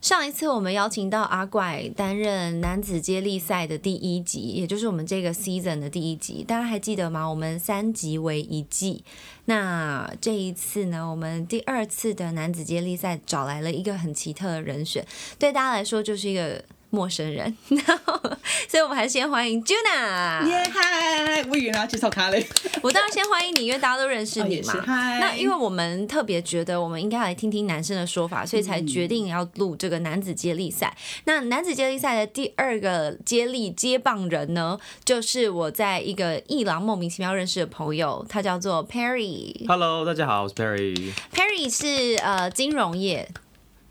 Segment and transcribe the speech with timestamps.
[0.00, 7.28] 上一次我们邀请到阿怪担任男子接力赛的第一集，也就是我们这个 season 的第一集，大家还记得吗？
[7.28, 9.02] 我们三集为一季。
[9.46, 15.04] 那这一次呢，我们第二次的男子接力赛找来了一个很奇特的人选，
[15.38, 18.18] 对大家来说就是一个陌生人，然后，
[18.66, 20.46] 所以我们还是先欢迎 Juna。
[20.48, 21.42] 耶嗨！
[21.50, 22.46] 我以为你要介绍他嘞。
[22.82, 24.72] 我当然先欢迎你，因为大家都认识你嘛。
[24.86, 30.96] 那因为我们特别觉得我们应该来听听男生的说法，所以才决定要录这个男子接力赛。
[31.24, 39.66] 那男子接力赛的第二个接力接棒人呢，就是我在一个伊朗莫名其妙认识的朋友，他叫做 Perry。
[39.66, 41.12] Hello，大家好，我是 Perry。
[41.34, 43.28] Perry 是呃金融业，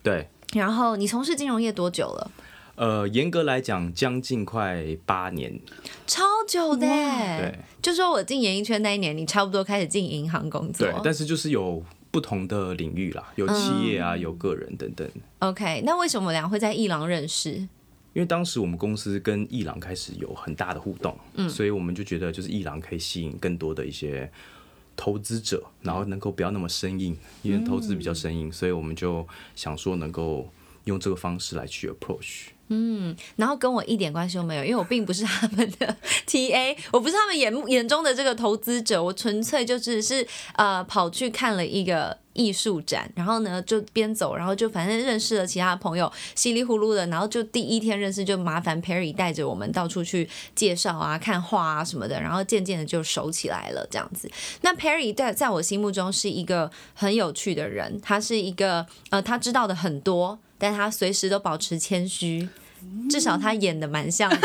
[0.02, 2.32] 对，然后你从事金融业多久了？
[2.78, 5.60] 呃，严格来讲，将近快八年。
[6.06, 10.88] 超久的耶对，就说我进演艺圈那一年，你差不多开始进银行工作。
[10.88, 15.10] 对，但是就是有不同的领域啦，有企业啊，有个人等等。
[15.40, 17.54] OK，那为什么我们俩会在伊朗认识？
[18.14, 24.32] 因为当时我们公司跟伊朗开始有很大的互动，嗯，所以我们就觉得就是伊朗可以吸引更多的一些
[24.96, 30.48] 投资者，然后能够不要那么生硬，因为投资比较生硬，所以我们就想说能够
[30.84, 32.50] 用这个方式来去 approach。
[32.70, 35.96] 嗯然后跟我一点关系都没有，因为我并不是他们的
[36.28, 54.30] TA，我不是他们眼眼中的这个投资者，我纯粹就只是呃跑去看了一个艺术展，然后呢就边走，然后就反正认识了其他朋友，稀里糊涂的，然后就第一天认识就麻烦 Perry 带着我们到处去介绍啊、看画啊什么的，然后渐渐的就熟起来了这样子。
[54.62, 62.48] 那 Perry 在在我心目中是一个很有趣的人，他是一个呃他知道的很多，但他随时都保持谦虚。
[63.10, 64.38] 至少他演的蛮像的，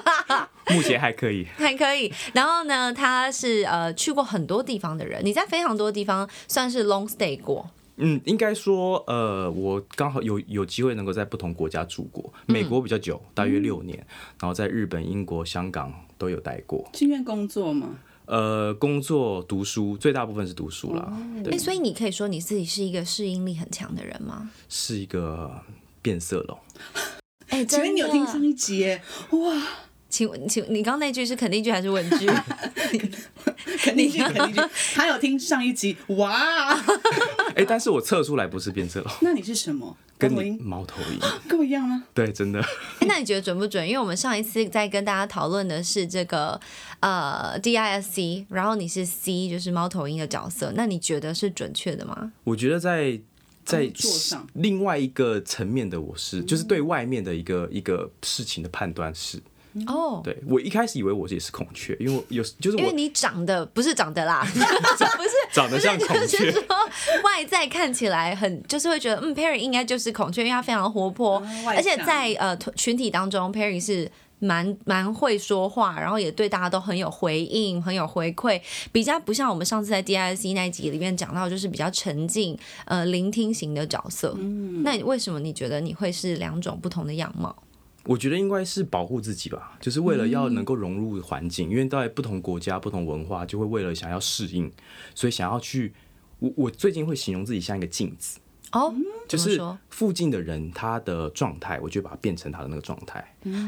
[0.74, 1.46] 目前还可以。
[1.58, 2.10] 还可以。
[2.32, 7.70] 然后呢，他是呃去过很多地方的人，你在非常多地方算是 long stay 过。
[7.96, 13.98] 嗯，应该说，呃，我刚好有有机会能够在不同国家住过，美国比较久，大约六年，
[14.40, 16.88] 然后在日本、英国、香港都有待过。
[16.94, 17.90] 去院工作吗？
[18.30, 21.12] 呃，工作、读书，最大部分是读书啦。
[21.36, 24.48] 哎、对，所以你可以说你自己是一个适应力很强的人吗？
[24.68, 25.50] 是一个
[26.00, 26.56] 变色龙。
[27.48, 27.86] 哎、请真的。
[27.86, 29.02] 问你有听上一集耶？
[29.32, 29.62] 哇，
[30.10, 32.26] 请问，请你刚刚那句是肯定句还是问句？
[33.78, 34.60] 肯定句，肯定句。
[34.94, 36.76] 他有听上一集，哇，
[37.56, 39.96] 哎、但是我测出来不是变色龙，那你是什么？
[40.18, 41.48] 跟你猫头鹰猫头鹰。
[41.48, 42.04] 跟我一样吗？
[42.12, 42.60] 对，真的。
[42.60, 43.86] 哎那你觉得准不准？
[43.86, 46.60] 因为我们上一次在跟大家讨论的是这个
[47.00, 52.32] 呃 DISC，然后你是 C，就是猫头鹰的角色，那你觉得是准确的吗？
[52.44, 53.18] 我觉得在
[53.64, 53.90] 在
[54.54, 59.40] 另外一个层面的我是，就是对外面的一个一个事情的判断是，
[59.86, 66.62] 哦，对我一开始以为我也是孔雀，因为我有就是因为你长得不是长得啦， 不是 长得像孔雀，就是说
[67.24, 74.10] 外在看起来很，就是会觉得嗯，Perry 应该就是孔雀，因为他非常活泼，而且在呃群体当中，Perry 是。
[74.42, 78.58] 蛮蛮会说话，然后也对大家都很有回应，很有回馈，
[78.90, 84.34] 比较不像我们上次在 DIC 那一集里面讲到，就是比较沉静、呃聆听型的角色。
[84.38, 87.54] 嗯那你为什么你觉得你会是两种不同的样貌？
[88.04, 94.70] 我觉得应该是保护自己吧，就是为了要能够融入环境，因为在不同国家、不同文化，就会为了想要适应，
[95.14, 95.92] 所以想要去。
[96.38, 98.38] 我我最近会形容自己像一个镜子，
[98.72, 98.94] 哦，
[99.28, 103.22] 就是说附近的人他的状态，我就把它变成他的那个状态。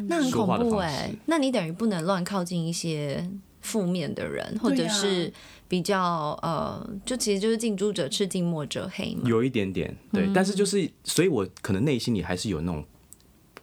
[0.09, 3.29] 那很恐怖哎、式那你等于不能乱靠近一些
[3.61, 5.31] 负面的人，或者是
[5.69, 9.29] 比较呃，就其实就是近朱者赤，近墨者黑嘛。
[9.29, 12.83] 有一点点对，但是就是，所以我可能内心里还是有那种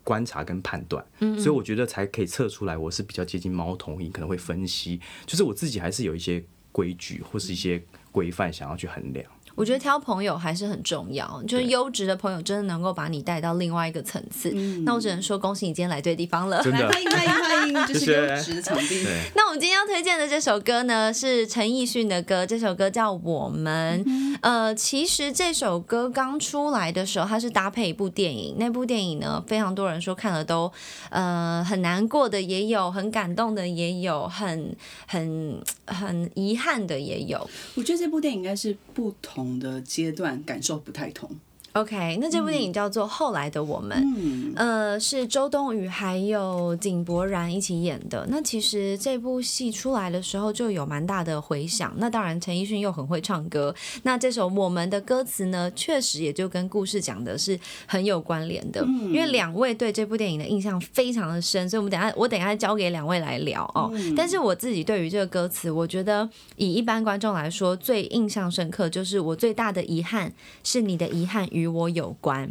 [0.09, 1.05] 观察跟判断，
[1.37, 7.79] 所以我觉得才可以测出来我是比较接近猫头鹰，可能会分析，就是我自己还是有一些规矩或是一些
[8.11, 9.23] 规范想要去衡量。
[9.59, 14.49] 我觉得挑朋友还是很重要，就是优质的朋友真的能够把你带到另外一个层次。
[14.85, 16.63] 那我只能说恭喜你今天来对地方了。
[16.63, 19.05] 来欢迎欢迎欢迎，就是优质场地。
[19.35, 24.01] 那我们今天要推荐的这首歌呢，是陈奕迅的歌，这首歌叫《我们》。
[24.41, 30.71] 呃，其实这首歌刚出来的时候，它是搭配一部电影，那部电影呢，非常多人说看了都
[31.09, 34.73] 呃很难过的也有，很感动的也有，很
[35.05, 37.37] 很很遗憾的也有。
[37.75, 41.31] 我觉得这部电影应该是不同的阶段感受不太同。
[41.73, 48.25] OK，那这部电影叫做《后来的我们》，嗯，呃，是周冬雨还有井柏然一起演的。
[48.29, 51.93] 那其实这部戏出来的时候就有蛮大的回响。
[51.97, 53.73] 那当然，陈奕迅又很会唱歌。
[54.03, 58.83] 那这首《我们的歌词》呢，确实也就跟故事讲的是很有关联的。
[58.85, 63.91] 因为两位对这部电影的印象非常的深，所以我们等下我等一下交给两位来聊哦。
[64.17, 70.33] 但是我自己对于这个歌词，我觉得以一般观众来说，最印象深刻就是我最大的遗憾
[70.63, 72.49] 是你的遗憾与我有关。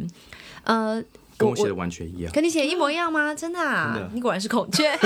[0.63, 1.03] 呃，
[1.37, 2.31] 跟我写的完全一样。
[2.33, 3.33] 跟你写的一模一样吗？
[3.33, 4.97] 真的、啊，真的你果然是孔雀。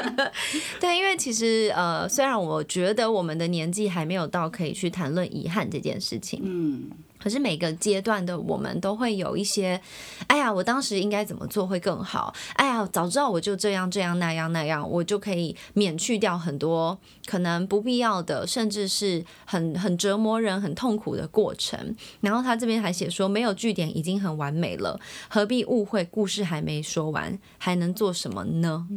[0.78, 6.90] 对，因为其实呃，虽然我觉得我们的年纪还没有到可以去谈论遗憾这件事情，嗯，
[7.22, 9.80] 可是每个阶段的我们都会有一些，
[10.26, 12.34] 哎呀，我当时应该怎么做会更好？
[12.54, 21.94] 哎呀，早知道我就这样这样那样那样，我就可以免去掉很多可能不必要的，甚至是很很折磨人、很痛苦的过程。
[22.20, 26.00] 然后他这边还写说，没有据点已经很完美了，何必误会？
[26.10, 28.88] 故事还没说完，还能做什么呢？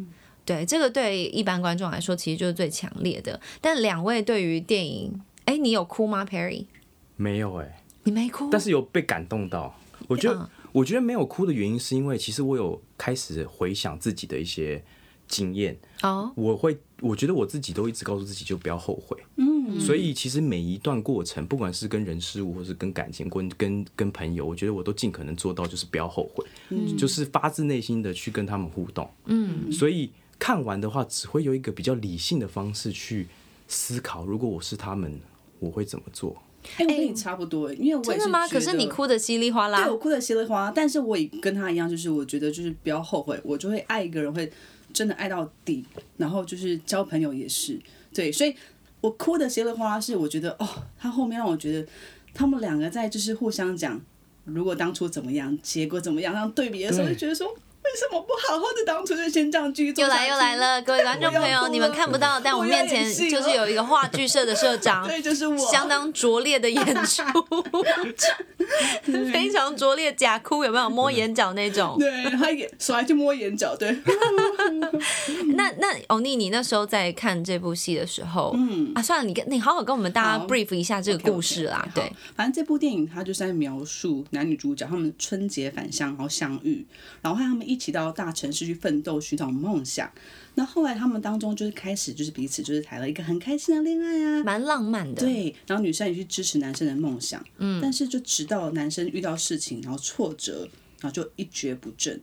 [0.46, 3.40] 对，这个对一般观众来说，其实就是最强烈的。
[3.62, 6.66] 但两位对于电影，哎，你有哭吗，Perry？
[7.16, 9.76] 没有哎、你没哭，但是有被感动到。
[10.08, 14.84] 我觉得，嗯我觉得没有哭的原因是因为，其实我有开始回想自己的一些
[15.28, 19.16] 经验，哦，我会，我觉得我自己都一直告诉自己就不要后悔。
[19.36, 26.44] 嗯，所以其实每一段过程，不管是跟人事物，或是跟感情，跟跟跟朋友，我觉得我都尽可能做到，就是不要后悔，
[26.98, 29.08] 就是发自内心的去跟他们互动。
[29.26, 33.28] 嗯，所以看完的话，只会有一个比较理性的方式去
[33.68, 35.22] 思考，如果我是他们，
[35.60, 36.36] 我会怎么做。
[36.77, 38.48] 哎，我跟你差不多，因为我也真的吗？
[38.48, 44.51] 可是你哭的稀里哗啦对，我哭的稀里哗啦，但是我也跟他一样，就是我觉得就是不要后悔，我就会爱一个人会
[44.92, 45.86] 真的爱到底，
[46.18, 47.80] 然后就是交朋友也是，
[48.13, 48.56] 对，所以
[49.01, 50.68] 我哭的稀里哗啦是我觉得哦，
[50.98, 51.88] 他后面让我觉得
[52.33, 54.00] 他们两个在就是互相讲，
[54.45, 57.54] 如果当初怎么样，结果怎么样，让对比的时候就觉得说。
[57.84, 67.24] 为什么不好好的当初就先这样继续做又来又来了，各位观众朋友，你们看不到，但我们面前就是有一个话剧社的社长， 对，就是我，相当拙劣的演出，
[69.32, 70.90] 非常拙劣，假哭有没有？
[70.90, 71.98] 摸眼角那种？
[72.00, 73.96] 对，他也手还去摸眼角，对，
[75.56, 78.92] 那那欧尼，你那时候在看这部戏的时候，嗯。
[78.96, 86.86] 啊，算了，你跟你好好跟我们大家 brief 一下这个故事啦对，反正这部电影它就是在描述男女主角他们春节返乡，然后相遇，
[87.22, 90.12] 然后和他们一起到大城市去奋斗，寻找梦想。
[90.56, 100.70] 那后来他们当中就是开始就是彼此就是谈了一个很开心的恋爱啊，蛮浪漫的，对，然后女生也去支持男生的梦想，嗯，但是就直到男生遇到事情，然后挫折，
[101.02, 102.22] 然后就一蹶不振。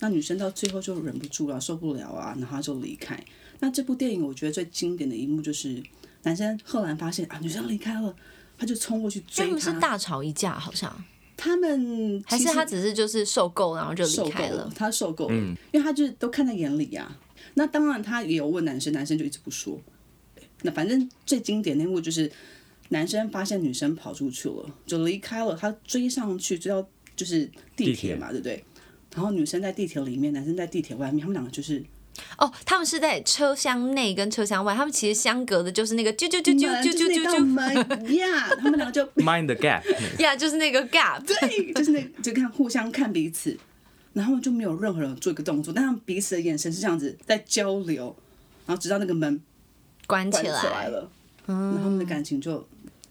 [0.00, 3.18] 那女生到最后就忍不住了，受不了啊，然后就离开。
[3.60, 5.82] 那这部电影我觉得最经典的一幕就是
[6.22, 8.14] 男生赫然发现啊，女生离开了，
[8.56, 9.72] 他就冲过去追他们是。
[9.80, 11.04] 大吵一架，好像
[11.38, 14.70] 他们还是其实他只是就是受够，然后就受够离开了。
[14.74, 15.34] 他受够了，
[15.70, 17.16] 因为他就是都看在眼里呀、
[17.54, 19.80] 那当然，他也有问男生，男生就一直不说。
[20.62, 22.28] 那反正最经典那幕就是
[22.88, 28.64] 男生发现女生跑出去了，就离开了，他追上去，追到就是地铁嘛，对不对？
[29.14, 31.84] 然后女生在地铁里面，男生在地铁外面，他们两个就是
[32.36, 39.82] 哦，他们是在车厢内跟车厢外，他们其实相隔的就是那个啾啾啾啾门啾啾啾啾门呀， 他们两个就 Mind the gap，
[40.20, 41.24] 呀， 就是那个 gap。
[41.24, 43.58] 对，就是那就看互相看彼此，
[44.12, 48.14] 然后就没有任何人做一个动作，但他们彼此的眼神是这样子在交流，
[48.66, 49.40] 然后直到那个门
[50.06, 50.88] 关起来来。
[50.88, 51.10] 了，
[51.46, 52.66] 然后他们的感情就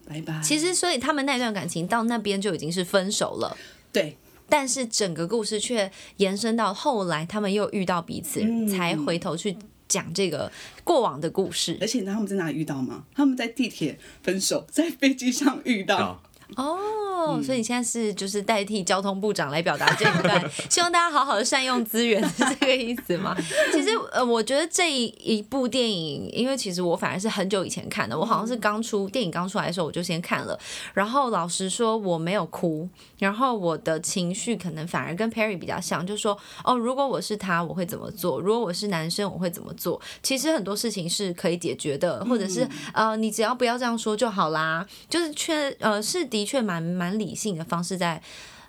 [0.07, 0.39] 拜拜。
[0.41, 3.57] 其实，所以他们那段感情到那边就已经是分手了，
[3.91, 4.17] 对
[4.49, 10.51] 但是整个故事却延伸到后来，他们又遇到彼此，嗯才回头去讲这个
[10.83, 11.87] 过往的故事而。
[11.87, 13.03] 且你知道他们在哪里遇到吗？
[13.13, 16.21] 他们在地铁分手，在飞机上遇到。
[16.55, 23.35] 啊，哦，所以你现在是就是代替交通部长来表达这一段， 希望大家好好的善用资源，是这个意思吗？
[23.73, 30.57] 其实呃，我觉得这一一部电影，因为其实我反而是很久以前看的，我好像是刚出电影刚出来的时候我就先看了，
[30.93, 32.87] 然后老实说我没有哭，
[33.19, 38.39] 然后我的情绪可能反而跟 Perry 比较像，就是说哦，如果我是他，我会怎么做？
[38.39, 39.99] 如果我是男生，我会怎么做？
[40.23, 44.85] 其实很多事情是可以解决的，或者是、呃，你只要不要这样说就好啦。
[45.09, 48.21] 就是确呃是的的确蛮蛮理性的方式在。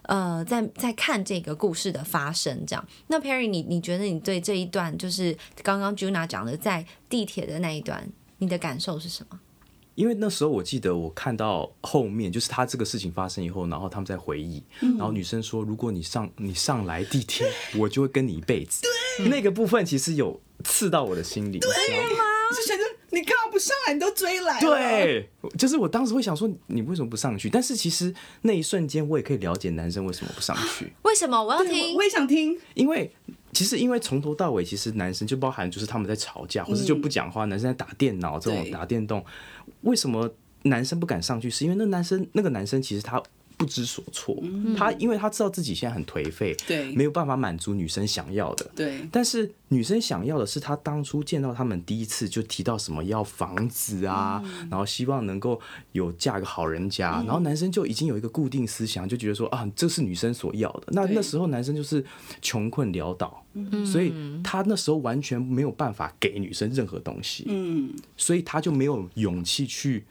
[0.03, 2.83] 呃，在在看这个故事的发生，这样。
[3.09, 8.09] 那 Perry，你你觉得你对这一段，就是刚刚 Juna 讲的在地铁的那一段，
[8.39, 9.39] 你的感受是什么？
[9.99, 18.83] 因为那时候我记得我看到后面，就是他这个事情发生以后，然后他们在回忆，然后女生说：“如果你上你上来地铁，我就会跟你一辈子。”
[19.19, 21.73] 对那个部分其实有刺到我的心里，你知道
[22.17, 22.25] 吗？
[22.57, 23.93] 就觉得你干嘛不上来？
[23.93, 24.69] 你都追来了。
[24.69, 25.29] 对，
[25.59, 27.51] 就是我当时会想说，你为什么不上去？
[27.51, 32.05] 但是其实那一瞬间，我也可以了解男生为什么不上去， 为什么我要对，听我我？
[32.05, 32.57] 也想听。
[32.75, 33.13] 因为
[33.53, 39.25] 其实因为从头到尾，其实男生就包含就是他们在吵架，或是就不讲话，男生在打电脑这种打电动，
[39.83, 41.49] 为什么男生不敢上去？
[41.49, 43.23] 是因为那男生那个男生其实他。
[43.59, 44.41] 不知所措，
[44.77, 46.93] 他因为他知道自己现在很颓废，对。
[46.93, 55.61] 没有办法满足女生想要的，对，但是女生想要的是，他当初见到他们第一次就提到什么要房子啊，然后希望能够
[55.93, 60.85] 有嫁个好人家，然后男生就已经有一个固定思想，就觉得说啊，这是女生所要的。
[60.93, 62.05] 那那时候男生就是
[62.41, 63.45] 穷困潦倒，
[63.85, 64.13] 所以
[64.45, 70.05] 他那时候完全没有办法给女生任何东西，嗯，所以他就没有勇气去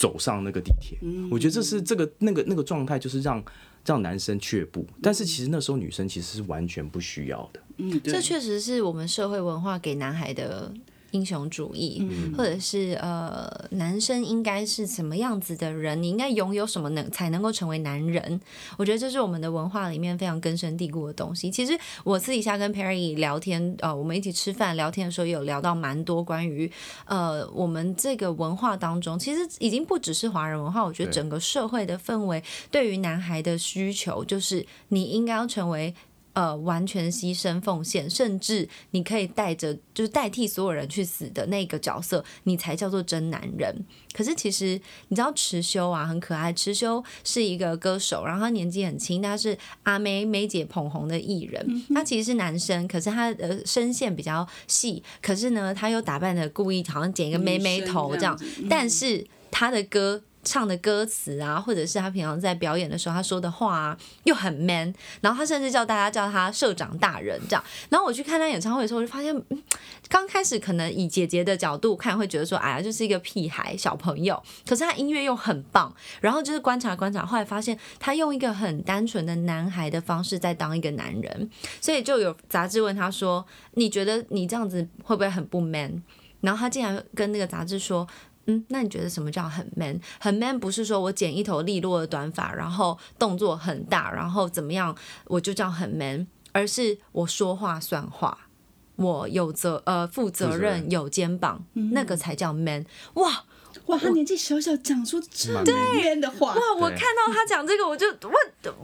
[0.00, 0.96] 走上那个地铁。
[1.30, 3.44] 我觉得这是这个那个那个状态，就是让
[3.84, 4.86] 让男生却步。
[5.02, 7.60] 但是其实那时候女生其实是完全不需要的。
[7.76, 10.72] 嗯，这确实是我们社会文化给男孩的
[11.12, 18.40] 英雄主义，或者是呃，男生应该是什么样子的人，你应该拥有什么能才能够成为男人？
[18.76, 21.50] 我觉得这是我们的文化里面非常根深蒂固的东西。
[21.50, 26.70] 其实我私底下跟 Perry 聊天，呃，我们一起吃饭聊天的时候，也有聊到蛮多关于
[27.06, 35.94] 呃我们这个文化当中，其实已经不只是华人文化，我觉得整个社会的氛围对于男孩的需求，就是你应该要成为。
[36.32, 43.84] 呃，完全牺牲奉献，甚至你可以带着就是代替所有人去死的那个角色，你才叫做真男人。
[44.12, 46.52] 可是其实你知道池修啊，很可爱。
[46.52, 51.84] 池修是一个歌手，然后他年纪很轻，他是阿妹梅姐捧红的艺人。
[51.94, 60.22] 他其实是男生，可是他的声线比较细，可是呢，他又打扮的故意好像剪一个妹妹头这样，但是他的歌。
[60.42, 67.64] 唱的歌词啊，或者是他平常在表演的时候他说的话啊，又很 man，然后他甚至叫大家叫他社长大人这样。
[67.88, 69.62] 然后我去看他演唱会的时候，我就发现，嗯
[70.08, 74.42] 刚开始可能以姐姐的角度看，会觉得说，哎呀，就是一个屁孩小朋友。
[74.66, 86.02] 可是他音乐又很棒，然后就是观察观察，后来发现他用一个很单纯的男孩的方式在当一个男人，所以就有杂志问他说：“你觉得你这样子会不会很不 man？”
[86.40, 88.08] 然后他竟然跟那个杂志说。
[88.50, 90.00] 嗯，那你觉得什么叫很 man？
[90.18, 98.48] 很 man 不是说我剪一头利落的短发，然后动作很大，然后怎么样，我就叫很 man，而是我说话算话，
[98.96, 102.84] 我有责呃负责任，任有肩膀，那个才叫 man。
[103.14, 103.44] 哇
[103.90, 106.60] 哇，他年纪小小讲出这么蛮 man 的话，哇！
[106.78, 108.32] 我看到他讲这个，我就我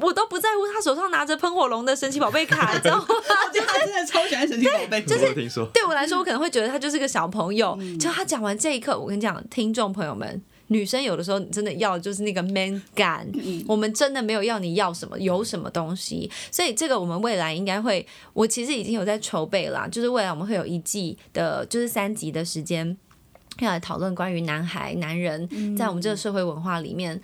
[0.00, 3.06] 我都不在乎他手上拿着喷火龙的神奇宝贝卡，你知道吗？
[3.08, 7.78] 我觉得他真的超喜欢神奇宝贝， 就是听说，对我来说，我可能会觉得他就是个小朋友。
[8.00, 13.26] 就他讲完这一刻，我跟你讲，听众朋友们，女生有的时候真的要的就是那个 man 感，
[13.68, 16.28] 我们真的没有要你要什么，有什么东西。
[16.50, 22.96] 所以这个我们未来应该会，我其实已经有在筹备啦，就是未来我们会有一季的，就是三集的时间。
[23.60, 27.20] 要来讨论关于男孩、男人在我们这个社会文化里面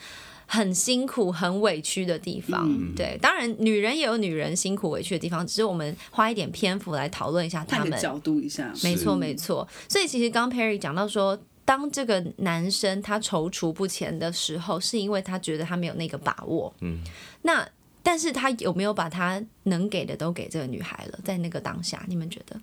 [0.46, 2.68] 很辛苦、很委屈的地方。
[2.94, 7.98] 对，当然女人也有女人辛苦委屈的地方，只是我们花一点篇幅来讨论一下他们。
[8.00, 9.66] 角度一下，没错，没错。
[9.88, 16.74] 所以其实刚 Perry 讲到说，当这个男生他踌躇不前的时候，是因为他觉得他没有那个把握。
[16.80, 16.98] 嗯，
[17.42, 17.66] 那
[18.02, 21.18] 但是他有没有把他能给的都给这个女孩了？
[21.24, 22.60] 在那个当下，你们觉得？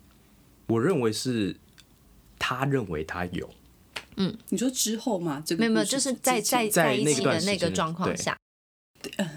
[0.68, 1.56] 我认为是
[2.38, 3.50] 他认为他有，
[4.50, 8.38] 你说之后嘛，这个没有没有，就是在在在一起的那个状况下，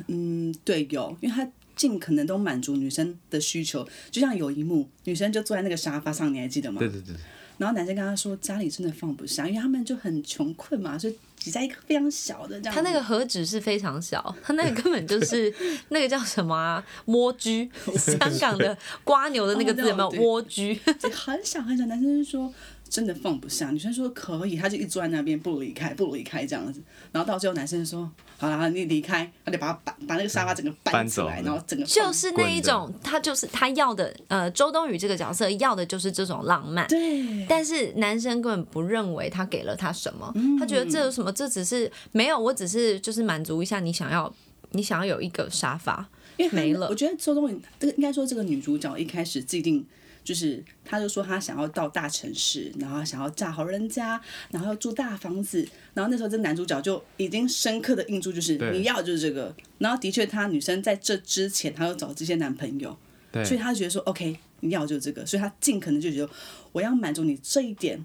[0.08, 6.78] 嗯，对，有，因为他尽可能都满足女生的需求，就像有一幕，女生就坐在那个沙发上，你还记得吗？
[6.80, 7.14] 对对对，
[7.58, 12.74] 然后男生跟她说家里真的放不下，因为他们就很穷困嘛，所以挤在一个非常小的这样。
[12.74, 15.52] 他那个盒子是非常小， 他那个根本就是
[15.90, 16.84] 那个叫什么啊？
[17.06, 20.08] 蜗居， 香港的瓜牛的那个字有没有？
[20.22, 20.78] 蜗居。
[20.98, 22.52] 这很小很小，男生就说
[22.92, 26.78] 真的放不下，女生说可以，他就一直坐在那边不离开，不离开这样子。
[27.10, 36.86] 然后到最后男生说好了，你离开，他就把他搬把那个沙发整个搬起来，然后整个就是那一种，他就是他要的，呃，周冬雨这个角色要的就是这种浪漫。
[36.86, 40.30] 对，但是男生根本不认为他给了他什么，
[40.60, 41.32] 他觉得这有什么？
[41.32, 44.30] 这只是没有，我只是就是满足一下你想要，
[44.72, 46.06] 你想要有一个沙发，
[46.36, 49.82] 因为没了我觉得周冬雨这个应该说这个女主角一开始既定
[50.24, 59.54] 就是，他就说他想要到大城市，然后想要嫁好人家，然后要住大房子，然后那时候这男主角就已经深刻的印住，就是你要就是这个。
[59.78, 62.96] 然后的确，他女生在这之前，她有找这些男朋友，
[63.32, 63.44] 对。
[63.44, 66.30] 所以她觉得说 OK，你要就是这个，所以她尽可能就觉得
[66.70, 68.04] 我要满足你这一点，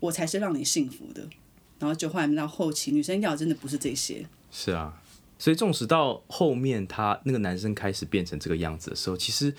[0.00, 1.22] 我才是让你幸福的。
[1.78, 5.00] 然后就后来到后期，女生要的真的不是这些，是啊，
[5.38, 9.54] 所以纵使到后面他那个男生开始变成这个样子的时候，其实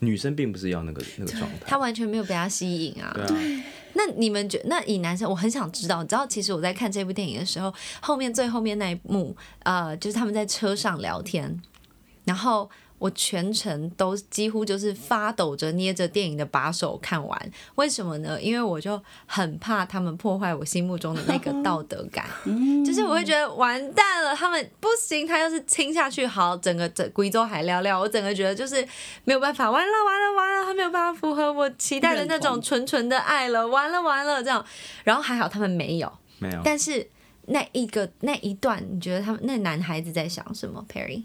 [0.00, 1.56] 女生并不是要那个那个状态。
[1.66, 3.12] 她完全没有被他吸引啊。
[3.14, 11.60] 对啊，那你们觉那以男生，我很想知道，你知道，其实我在看这部电影的时候，后面最后面那一幕，呃，就是他们在车上聊天，
[12.24, 12.68] 然后
[13.04, 17.50] 我全程都几乎就是发抖着捏着电影的把手看完。
[17.74, 18.40] 为什么呢？
[18.40, 22.24] 因为我就很怕他们破坏我心目中的那个道德感，
[22.82, 28.76] 就是我会觉得完蛋了，他们不行，他要是亲下去，好，整个整贵州海聊聊，我整个觉得就是
[29.24, 34.64] 没有办法，完了完了完了，他没有办法符合我期待的那种纯纯的爱了，完了完了这样。
[35.02, 36.58] 然后还好他们没有，没有。
[36.64, 37.06] 但是
[37.48, 41.24] 那一个那一段，你觉得他们那男孩子在想什么？Perry，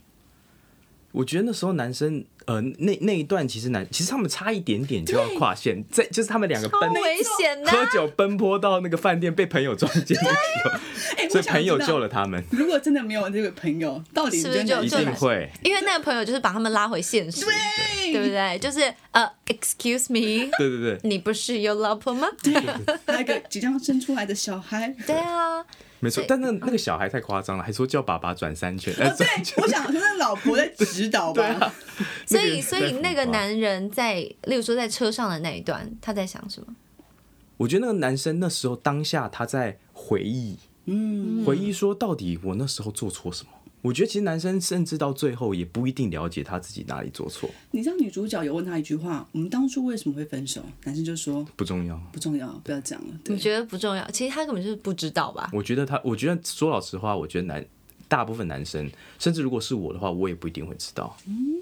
[1.11, 10.29] 我觉得那时候男生，呃，那那一段其实男，其实他们差一点点就要跨线，在就是他们两个奔好危险呐、喝酒奔波到那个饭店，被朋友撞见的时
[10.69, 15.49] 候，所以朋友救了他们，如果真的没有这个朋友，到底是不是就就定会。
[15.63, 18.59] 因为那个朋友就是把他们拉回现实，对对不对？
[18.59, 22.27] 就是呃，excuse me，对对对，你不是有老婆吗？
[23.07, 24.95] 还有一个即将生出来的小孩。
[25.07, 25.63] 对啊，
[25.99, 26.23] 没错。
[26.27, 29.27] 但那那个小孩太夸张了，还说叫爸爸转三圈，哎哦，对，
[29.61, 31.43] 我想说那老婆在指导吧。
[31.59, 31.73] 啊
[32.25, 36.75] 所以所以那个男人在，例如说在车上的那一段，他在想什么？
[37.57, 43.49] 我觉得那个男生那时候当下他在回忆，嗯，回忆说到底我那时候做错什么。
[43.81, 51.99] 我觉得其实男生甚至到最后也不一定了解他自己哪里做错，你知道女主角有问他一句话：“我们当初为什么会分手？”男生就说不重要。
[52.11, 54.05] ：“不重要，不要讲了。”对你，觉得不重要？
[54.11, 55.49] 其实他根本就是不知道吧？
[55.53, 57.65] 我觉得他，我觉得说老实话，我觉得男
[58.07, 61.15] 大部分男生，甚至如果是我的话，我也不一定会知道。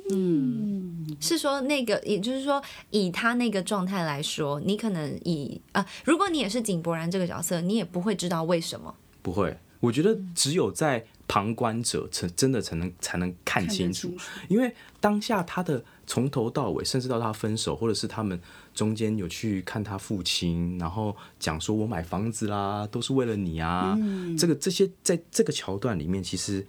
[0.09, 8.95] 嗯是说那个，也就是说，以他那个状态来说，你可能以啊、如果你也是井柏然这个角色，你也不会知道为什么。
[9.21, 14.11] 不会，我觉得只有在旁观者才真的才能才能看清楚。
[14.47, 18.39] 因为当下他的从头到尾，甚至到他分手，或者是他们
[18.73, 23.97] 中间有去看他父亲，然后讲说我买房子啦，都是为了你啊，
[24.37, 26.65] 这个这些在这个桥段里面，其实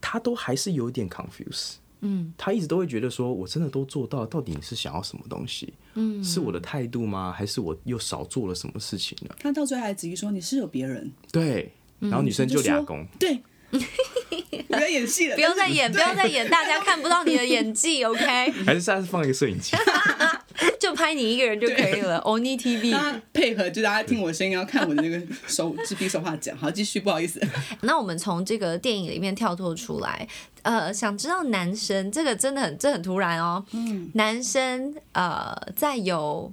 [0.00, 1.74] 他都还是有点 confuse。
[2.00, 5.74] 嗯，他一直都会觉得说，我真的都做到，到底你是想要什么东西？
[5.94, 7.32] 嗯，是我的态度吗？
[7.36, 9.34] 还是我又少做了什么事情呢？
[9.40, 11.10] 他到最后还质疑说：“你是有别人。
[11.32, 13.42] 对，然后女生就俩公，”对，
[14.68, 18.50] 不要演戏了，不要再演，不要再演，大家看不到你的演技， OK？
[18.64, 19.76] 还是下次放一个摄影机？
[20.80, 22.20] 就拍你一个人就可以了。
[22.22, 22.90] Oni TV。
[22.92, 26.56] 大家配合，就大家听我声音，要看我的那个手纸笔手画讲。
[26.56, 27.40] 好，继续，不好意思。
[27.82, 30.26] 那我们从这个电影里面跳脱出来，
[30.62, 33.64] 呃，想知道男生这个真的很这很突然哦。
[33.72, 36.52] 嗯，男生呃，在有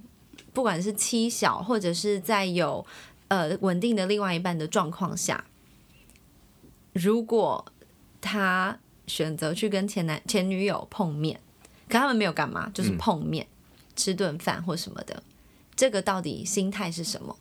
[0.54, 2.86] 不管是妻小或者是在有
[3.30, 5.44] 呃稳定的另外一半的状况下，
[6.96, 7.66] 如果
[8.22, 11.38] 他选择去跟前男前女友碰面，
[11.90, 13.46] 可他们没有干嘛，就是碰面、
[13.98, 15.22] 吃顿饭或什么的，
[15.76, 17.38] 这个到底心态是什么？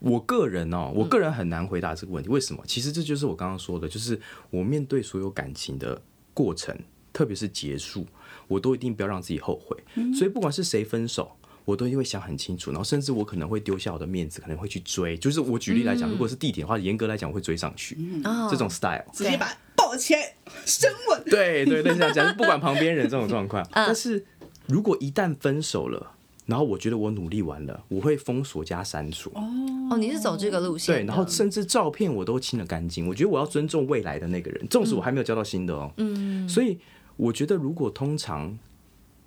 [0.00, 2.28] 我个人哦，我个人很难回答这个问题。
[2.28, 2.62] 为什么？
[2.66, 4.20] 其实这就是我刚刚说的，就是
[4.50, 6.02] 我面对所有感情的
[6.34, 6.76] 过程，
[7.12, 8.04] 特别是结束，
[8.48, 9.82] 我都一定不要让自己后悔。
[10.12, 11.36] 所以不管是谁分手。
[11.64, 15.16] 我都一定会想很清楚，然后甚至我可能会丢下我的面子，可能会去追。
[15.16, 19.04] 就是我举例来讲，如果是地铁的话，严格来讲我会追上去，哦这种 style。
[19.12, 20.34] 直接把抱起来，
[20.66, 21.22] 深吻。
[21.24, 23.62] 对对，类似这样讲，不管旁边人这种状况。
[23.72, 24.24] 嗯但是
[24.66, 26.12] 如果一旦分手了，
[26.46, 29.30] 然后我觉得我努力完了，我会封锁加删除。
[29.34, 33.08] 哦，你是走这个路线，对，然后甚至照片我都清了干净。
[33.08, 35.90] 我觉得我要尊重未来的那个人，纵使我还没有交到新的哦。
[35.96, 36.78] 嗯，所以
[37.16, 38.58] 我觉得如果通常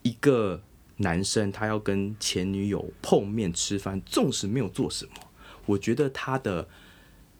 [0.03, 0.61] 一个
[0.97, 5.11] 男生他要跟前女友碰面吃饭，纵使没有做什么，
[5.65, 6.67] 我觉得他的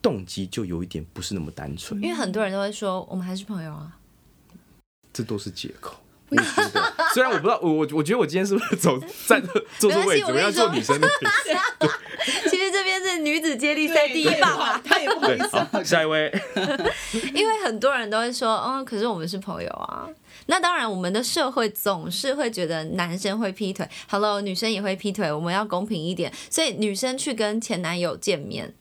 [0.02, 3.98] 动机就有一点不是那么单纯，因为很多人都会说，我们还是朋友啊。
[5.12, 5.98] 这都是借口。
[6.30, 9.41] 我觉得，虽然我不知道，我我我觉得我今天是不是走站
[9.80, 12.50] 坐错位置，我要做女生的位置。
[12.50, 15.67] 其实这边是女子接力赛第一棒啊，他也不好对意，思啊。
[15.72, 16.30] 好，下一位。
[17.34, 20.08] 因为很多人都会说，嗯，可是我们是朋友啊。
[20.48, 26.34] 那当然，我们的社会总是会觉得男生会劈腿好了女生也会劈腿，我们要公平一点。
[26.50, 28.74] 所以女生去跟前男友见面，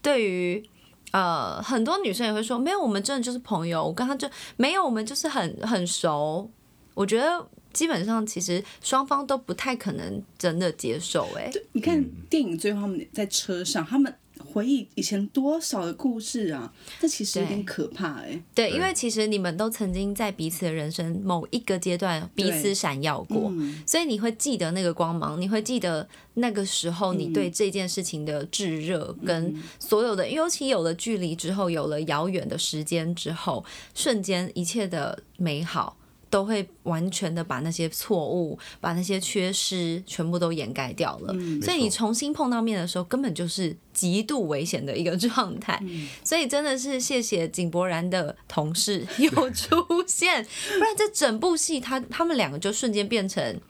[0.00, 0.64] 对于
[1.12, 6.50] 呃很多女生也会说，没有，我们真的就是朋友，我跟他就没有，我们就是很很熟。
[6.94, 14.12] 我觉得基本上其实双方都不太可能真的接受、哎，你看电影最后他们在车上，他们
[14.52, 18.76] 回忆以前多少的故事啊，这其实有点可怕哎、对，对。
[18.76, 27.32] 因为其实你们都曾经在彼此的人生某一个阶段彼此闪耀过，嗯，所以你会记得那个光芒，你会记得那个时候你嗯。
[27.38, 33.62] 对这件事情的炙热，跟所有的，尤其有了距离之后，有了遥远的时间之后，
[33.94, 35.97] 瞬间一切的美好
[36.30, 41.34] 都会完全的把那些错误、把那些缺失全部都掩盖掉了。
[41.62, 45.82] 所以你重新碰到面的时候，根本就是极度危险的一个状态。
[46.24, 50.44] 所以真的是谢谢井柏然的同事有出现，
[50.78, 53.60] 不然这整部戏他他们两个就瞬间变成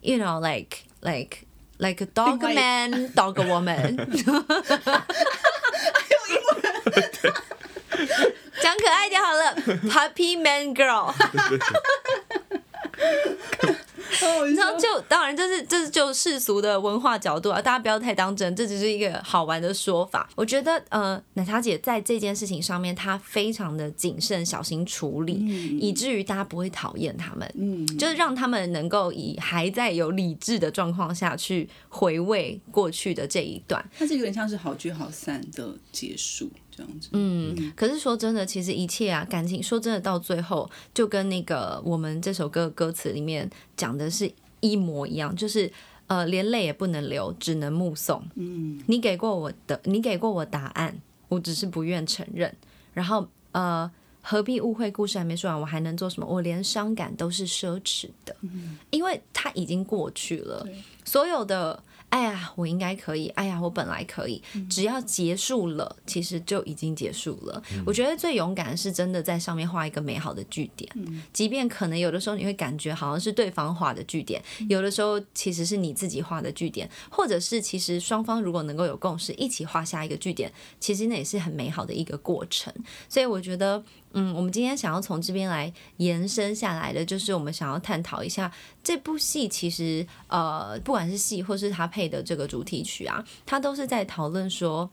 [0.00, 1.38] ，you know like like
[1.78, 3.96] like a dog man dog woman。
[8.62, 9.54] 讲可爱一点好了，
[9.90, 11.14] Puppy Man Girl。
[14.56, 20.28] 然后就当然这是这是就世俗的文化角度啊，大家不要太当真，这只是一个好玩的说法。
[20.34, 25.34] 我觉得呃，奶茶姐在这件事情上面，她非常的谨慎小心处理，
[25.78, 27.50] 以至于大家不会讨厌他们。
[27.56, 33.82] 嗯，就是让他们能够以还在有理智的状况下去回味过去的这一段。
[33.96, 37.08] 它是有点像是好聚好散的结束这样子。
[37.12, 45.70] 嗯，可是说真的，其实一切啊，感情说真的，到最后就跟那个我们这首歌歌词里面讲的是一模一样，就是
[46.06, 48.22] 呃，连泪也不能流，只能目送。
[48.36, 52.54] 嗯，你给过我的，你给过我答案，我只是不愿承认。
[52.94, 53.90] 然后呃，
[54.22, 54.90] 何必误会？
[54.90, 56.26] 故事还没说完，我还能做什么？
[56.26, 58.34] 我连伤感都是奢侈的，
[58.90, 60.66] 因为它已经过去了。
[61.04, 67.62] 所有的哎呀，我应该可以，哎呀，我本来可以，只要结束了，其实就已经结束了。
[67.86, 70.90] 我觉得最勇敢的是真的在上面画一个美好的句点，
[71.32, 82.74] 即便可能有的时候你会感觉好像是对方画的句点，有的时候其实是你自己画的句点，或者是其实双方如果能够有共识，一起画下一个句点，其实那也是很美好的一个过程。
[83.08, 83.82] 所以我觉得。
[84.12, 88.50] 嗯，我们今天想要从这边来延伸下来的，就是我们想要探讨一下
[88.82, 94.90] 这部戏，其实呃，不管是戏或是他配的这个主题曲啊，他都是在讨论说，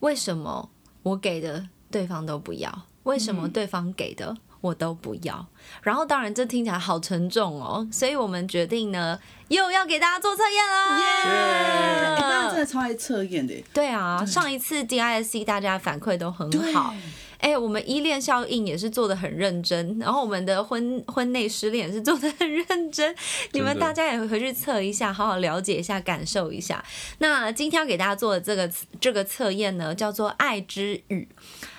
[0.00, 0.68] 为什么
[1.02, 5.46] 我给的对方都不要，为什么对方给的我都不要？
[5.82, 10.98] 然后当然这听起来好沉重哦，所以我们决定呢，又要给大家做测验啦。
[10.98, 12.16] 耶！
[12.18, 16.92] 大家真的超爱测验的，对啊，上一次 DISC 大家反馈都很好。
[17.38, 23.14] 哎、我们依恋效应也是做的很认真，然后我们的婚婚内失恋也是做的很认真，
[23.52, 26.84] 你们大家也回去测一下，好好了解一下，感受一下。
[27.18, 28.70] 那今天要给大家做的这个
[29.00, 31.28] 这个测验呢，叫做爱之语。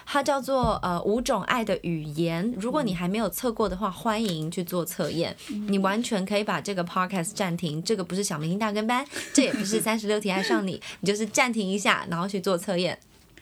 [0.09, 2.53] 它叫做呃五种爱的语言。
[2.57, 5.35] 如果你还没有测过的话，欢迎去做测验。
[5.67, 12.97] 你完全可以把这个 podcast 暂停，这个不是小明星大跟班，这也不是三十六题爱上你，你就是暂停一下，然后去做测验。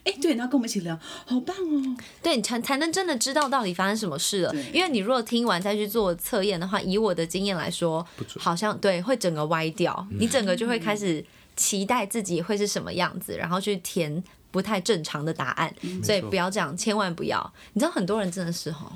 [0.05, 1.97] 哎，对，然后跟我们一起聊，好棒哦！
[2.21, 4.55] 对你才才能真的知道到底发生什么事了。
[4.71, 8.05] 因为你如果听完再去做测验的话，以我的经验来说，
[8.37, 15.73] 好像对会整个歪掉，你整个就会开始期待自己会是什么样子，然后去填不太正常的答案。
[16.03, 17.53] 所以不要这样，千万不要。
[17.73, 18.91] 你知道很多人真的是吼，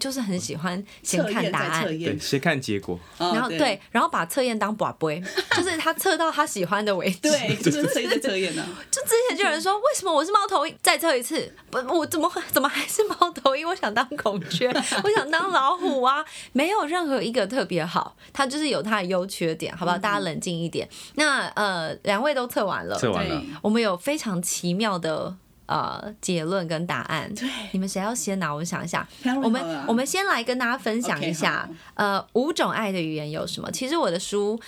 [0.00, 5.22] 就是很喜欢先看答案对，，先看结果，哦然后对，然后把测验当宝贝，
[5.54, 7.18] 就是他测到他喜欢的为止。
[7.20, 8.66] 对，就是测验在测验呢。
[8.90, 10.74] 就之前就有人说，为什么我是猫头鹰？
[10.82, 13.68] 再测一次，不，我怎么会怎么还是猫头鹰？
[13.68, 14.68] 我想当孔雀，
[15.04, 16.24] 我想当老虎啊！
[16.52, 19.98] 没有任何一个特别好，它就是有它的优缺点，好不好？
[19.98, 20.88] 大家冷静一点。
[21.16, 25.36] 那呃，两位都测完了，测完了对，我们有非常奇妙的
[25.70, 27.32] 呃结论跟答案。
[27.34, 28.52] 对你们谁要先拿？
[28.52, 29.06] 我想一下。
[29.24, 33.70] 我我们我们先来跟大家分享一下好，呃，五种爱的语言有什么？
[33.70, 34.60] 其实我的书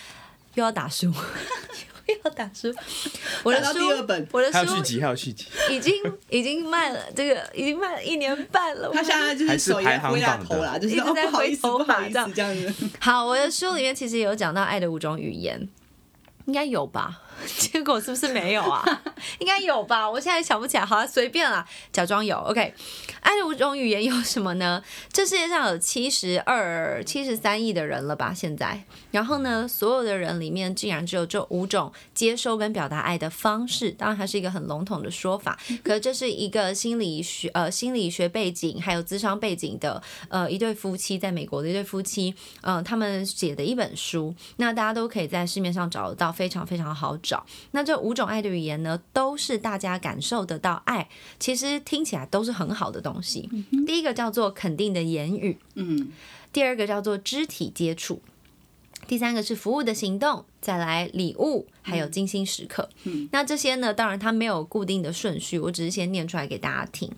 [0.55, 1.13] 又要打书，
[2.07, 2.73] 又要打书，
[3.43, 5.95] 我的书第二本我的书还有续集，还有续集，已经
[6.29, 8.91] 已经卖了，这个已经卖了一年半了。
[8.93, 12.89] 他现在就是手也排行挥下榜的头啦，就是一直在哦不好意思，挥头不好意发这样这样子。
[13.01, 15.69] 好，我的书里面其实有讲到爱的五种语言，
[16.47, 17.23] 应该有吧？
[17.59, 19.03] 结果是不是没有啊？
[19.39, 20.09] 应该有吧？
[20.09, 22.37] 我现在想不起来，好，随便啦，假装有。
[22.39, 22.75] OK，
[23.21, 24.83] 爱的五种语言有什么呢？
[25.13, 28.33] 这世界上有七十二、七十三亿的人了吧？
[28.35, 33.91] 现在，然后呢，所有的人里面竟然只有这五种接收跟表达爱的方式。
[33.93, 47.32] 当然，它是一个很笼统的说法，可是这是一个心理学呃心理学背景还有智商背景的呃一对夫妻，在美国的一对夫妻，嗯、他们写的一本书，那大家都可以在市面上找得到，非常非常好找。
[47.71, 53.49] 那这五种爱的语言呢，都是大家感受得到爱，其实听起来都是很好的东西。
[53.87, 56.11] 第一个叫做肯定的言语，嗯，
[56.53, 58.21] 第二个叫做肢体接触，
[59.07, 62.89] 第三个是服务的行动，再来礼物，还有精心时刻。
[63.05, 67.11] 嗯那这些呢，当然它没有固定的顺序，我只是先念出来给大家听。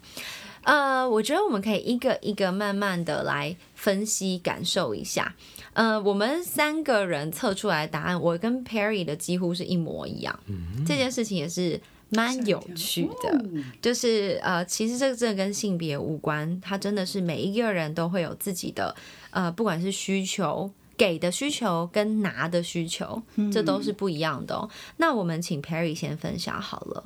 [0.63, 5.35] 呃，我觉得我们可以一个一个慢慢的来分析、感受一下。
[5.75, 10.39] 呃，我们三个人测出来的答案，我跟 Perry 的几乎是一模一样。
[10.87, 13.37] 这件事情也是蛮有趣的。
[13.37, 18.97] 哦就是呃，其实这个真的跟性别无关，它真的是每一个人都会有自己的
[19.31, 20.73] 呃，不管是需求。
[20.97, 23.21] 给的需求跟拿的需求，
[23.53, 24.71] 这都是不一样的哦。
[24.99, 27.05] 那我们请 Perry 先分享好了。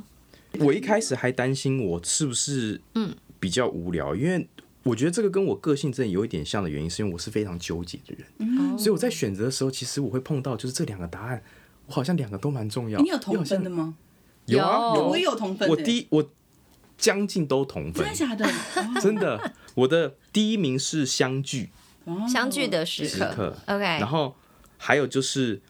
[0.61, 4.47] 我一开始还担心我是不是嗯比较无聊，因为
[4.85, 11.43] 我觉得这个跟我个性真的有一点像的原因，是因为我是非常纠结的人，所以我在选择的时候，其实我会碰到就是这两个答案，
[11.87, 12.99] 我好像两个都蛮重要。
[13.01, 13.97] 你有同分的吗？
[14.47, 15.75] 有啊，我也有同分的。
[15.75, 16.31] 我第一我
[16.97, 18.47] 将近都同分真的，假的？
[18.81, 21.69] 哦真的，我的第一名是相聚，
[22.33, 24.35] 相聚的时刻，OK，然后
[24.79, 25.61] 还有就是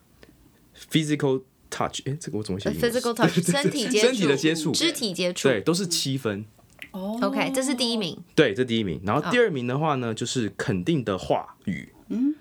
[0.90, 6.44] physical touch，哎，这个我怎么写 physical touch 身体接触，身体的接触，肢体接触对，都是七分。
[6.92, 8.16] 哦 OK，这是第一名。
[8.35, 9.01] 对，这第一名。
[9.05, 11.88] 然后第二名的话呢，就是肯定的话语，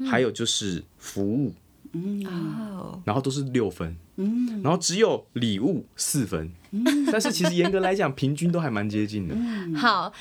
[0.09, 1.53] 还有就是服务，
[2.25, 3.95] 哦，然后都是六分，
[4.63, 6.51] 然后只有礼物四分，
[7.11, 9.35] 但是其实严格来讲，平均都还蛮接近的。
[9.77, 10.11] 好，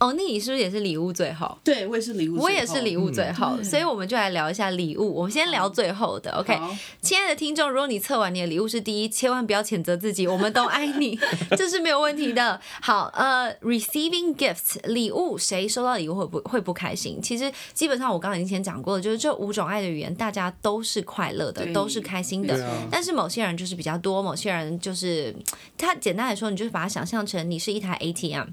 [0.00, 1.58] 欧尼，你是不是也是礼物最后？
[1.62, 5.14] 对，我也是礼物最后，我也是礼物最后，嗯所以我们就来聊一下礼物。
[5.14, 6.58] 我们先聊最后的，OK？
[7.02, 11.18] 亲爱的听众，如果你测完你的礼物是第一，千万不要谴责自己，我们都爱你，
[11.54, 12.58] 这是没有问题的。
[12.80, 17.20] 好，呃，receiving gifts 礼物，谁收到礼物会不会不开心？
[17.20, 22.54] 其实基本上我刚刚已经先讲过了，就是这五种爱的语言，大家都是快乐的，都是开心的。
[22.64, 25.34] 啊但是某些人就是比较多，某些人就是
[25.76, 28.48] 他简单来说，你就是把它想象成你是一台 ATM，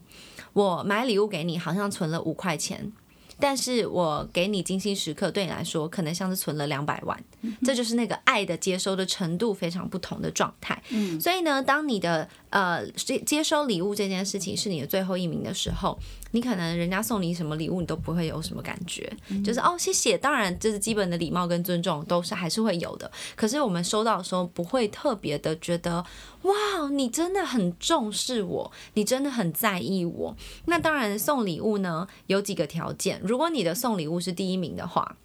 [0.58, 2.92] 我买礼物给你，好像存了五块钱。
[3.40, 7.24] 但是我给你精心时刻，对你来说可能像是存了两百万，
[7.64, 10.82] 这就是那个爱的接收的程度非常不同的状态。
[10.90, 15.98] 嗯所以呢，当你的呃接接收礼物这件事情是你的最后一名的时候，
[16.32, 19.12] 你可能人家送你什么礼物，你都不会有什么感觉，
[19.44, 23.12] 就是哦谢谢，当然这是基本的礼貌跟尊重都是还是会有的。
[23.36, 26.06] 可是我们收到的时候不会特别的觉得
[26.44, 26.54] 哇，
[26.92, 30.36] 你真的很重视我，你真的很在意我。
[30.66, 35.18] 那当然送礼物呢有几个条件，如果你的送礼物是第一名的话，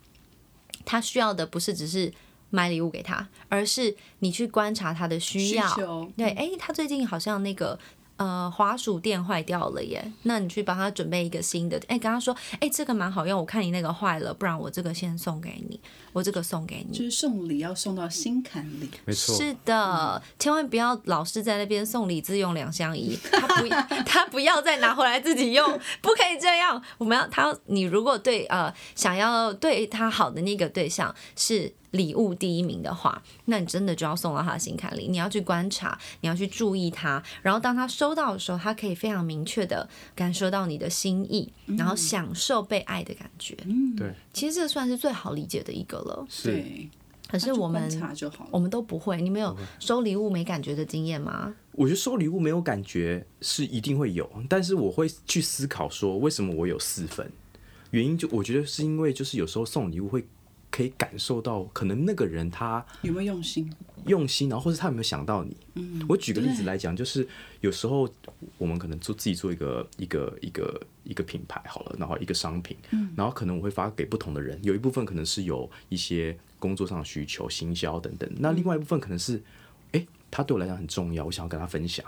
[0.85, 2.12] 他需要的不是只是
[2.52, 5.66] 买礼物给他，而是你去观察他的需需要。
[5.74, 7.78] 求对，哎、他最近好像那个
[8.16, 15.80] 呃滑鼠垫坏掉了耶，那你去帮他准备一个新的，哎、跟他说，哎、这个蛮好用，我看你那个坏了，不然我这个先送给你，
[16.12, 16.96] 我这个送给你。
[16.96, 18.90] 就是送礼要送到心坎里。
[19.06, 23.68] 没错，是的，千万不要老是在那边送礼自用两相宜，他不
[24.04, 25.66] 他不要再拿回来自己用，
[26.02, 26.80] 不可以这样。
[26.98, 35.09] 我们要他，你如果对呃想要对他好的那个对象是礼物第一名的话，那你真的就要送到他的心坎里。
[35.09, 43.57] 你要去观察，你要去注意他，然后当他收到的时候，他可以非常明确的感受到你的心意，然后享受被爱的感觉。
[43.64, 46.26] 嗯对，其实这算是最好理解的一个了。
[46.28, 46.90] 是对，
[47.28, 48.50] 可是我们观察就好了。
[48.52, 51.55] 我们都不会，你没有收礼物没感觉的经验吗？
[51.72, 57.31] 我觉得收礼物没有感觉是一定会有，但是我会去思考说，为什么我有四分？
[57.90, 60.26] 原因就我觉得是因为就是有时候送礼物会
[60.72, 63.72] 可以感受到，可能那个人他有没有用心？
[64.06, 65.56] 用心，然后或者他有没有想到你。
[65.74, 67.28] 嗯，我举个例子来讲，就是
[67.61, 68.08] 有时候
[68.58, 72.76] 我们可能做自己做一个一个一个一个品牌好了，然后一个商品，
[73.14, 79.40] 然后可能我会发给不同的人，有一部分可能是有一些工作上的需求、行销等等，那另外一部分可能是，
[80.32, 82.04] 诶，他对我来讲很重要，我想要跟他分享，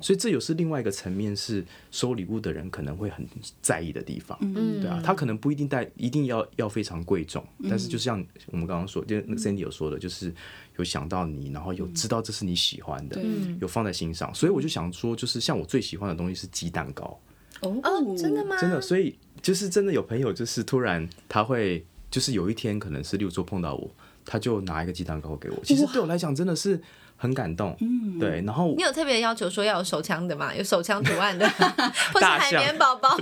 [0.00, 3.24] 所以这又是另外一个层面，是收礼物的人可能会很
[3.60, 4.80] 在意的地方，嗯。
[4.80, 10.34] 对啊，他可能不一定带一定要要非常贵重，但是就像我们刚刚说，就那个 Sandy 有说的，就是
[10.78, 17.20] 有想到你，然后有知道这是你喜欢的，嗯有放在心上，所以我就想说，就是像我最喜欢的东西是鸡蛋糕，
[17.60, 17.78] 哦。
[17.82, 18.42] 哦，真的？
[18.44, 18.56] 吗？
[18.58, 23.90] 真的，所以就是真的有朋友就是突然他会就是有一天可能是例如说碰到我，
[24.26, 26.78] 他就拿一个鸡蛋糕给我，其实对我来讲真的是
[27.16, 30.54] 很感动，嗯，对，然后你有特别要求说要有手枪的吗？
[30.54, 31.48] 有手枪图案的，
[32.12, 33.16] 或是海绵宝宝？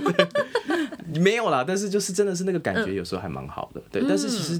[1.21, 4.59] 没有啦，但是就是真的是那个感觉有时候还蛮好的，对，但是其实。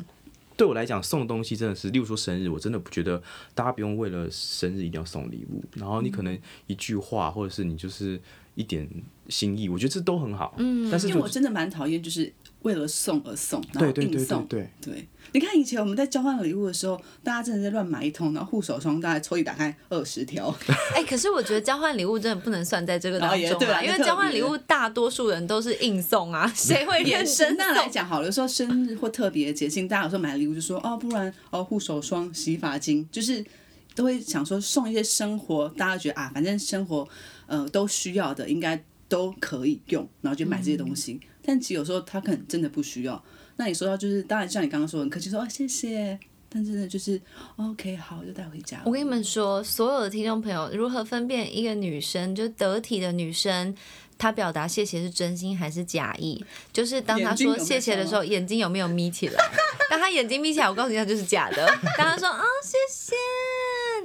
[0.57, 3.21] 对我来讲，送东西真的是，例如说生日，我真的不觉得
[3.53, 8.17] 大家不用为了生日一定要送礼物，然后你可能一句话，或者是你就是
[8.53, 8.89] 一点
[9.27, 10.55] 心意，我觉得这都很好。
[10.55, 12.31] 嗯，但是因为我真的蛮讨厌，就是
[12.65, 14.45] 为了送而送，然后对对对对硬送。
[14.47, 20.53] 对，对，你看以前我们在交换礼物的时候，大家真的在乱买一通，然后护手霜大概抽屉打开二十条，
[20.95, 27.91] 哎、可是我觉得交换礼物真的不能算在这个当中啊，因为交换礼物大多数人都是硬送啊， 谁会认延真伸那来送？
[27.91, 33.45] 讲好了，有时候生日或特别节庆，大家有时候买礼物就说哦，不然哦护手霜、洗发精，就是
[33.93, 37.07] 都会想说送一些生活，大家觉得啊，反正生活
[37.45, 41.19] 呃都需要的，应该都可以用，然后就买这些东西。
[41.45, 43.23] 但其实有时候他可能真的不需要。
[43.57, 47.21] 那你说到就是，当然像你刚刚说，很客气说哦谢谢，但真的就是
[47.57, 48.81] OK，好，就带回家。
[48.85, 53.73] 我跟你们说，所有的听众朋友，如何分辨一个女生就得体的女生，
[54.17, 56.43] 她表达谢谢是真心还是假意？
[56.73, 59.41] 就是当她说谢谢的时候，眼睛有没有眯起来？
[59.89, 61.65] 当她眼睛眯起来，我告诉你，她就是假的。
[61.97, 63.15] 当她说啊谢谢。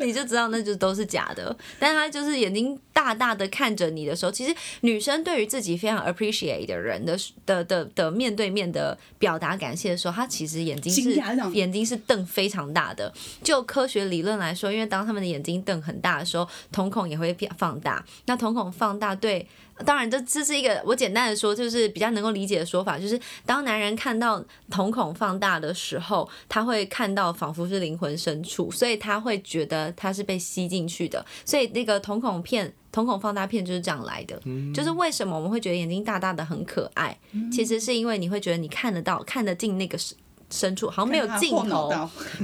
[0.04, 11.14] 你就知道那就都是假的，但他就是眼睛大大的看着你的时候，其实女生对于自己非常 appreciate 的人的的的的面对面的表达感谢的时候，她其实眼睛是
[11.52, 13.12] 眼睛是瞪非常大的。
[13.42, 18.04] 就科学理论来说，因为当他们的眼睛瞪很大的时候，瞳孔也会变放大。
[18.26, 19.46] 那瞳孔放大对。
[19.84, 31.24] 当然，这这是一个我简单的说，就是比较能够理解的说法，就是当男人看到瞳孔放大的时候，他会看到仿佛是灵魂深处，所以他会觉得他是被吸进去的。
[31.44, 34.40] 所以那个瞳孔片、瞳孔放大片就是这样来的。
[34.74, 37.18] 就是为什么我们会觉得眼睛大大的很可爱，
[37.52, 40.16] 其实是因为你会觉得你看得到、看得进那个深
[40.50, 41.90] 深处，好像没有镜头，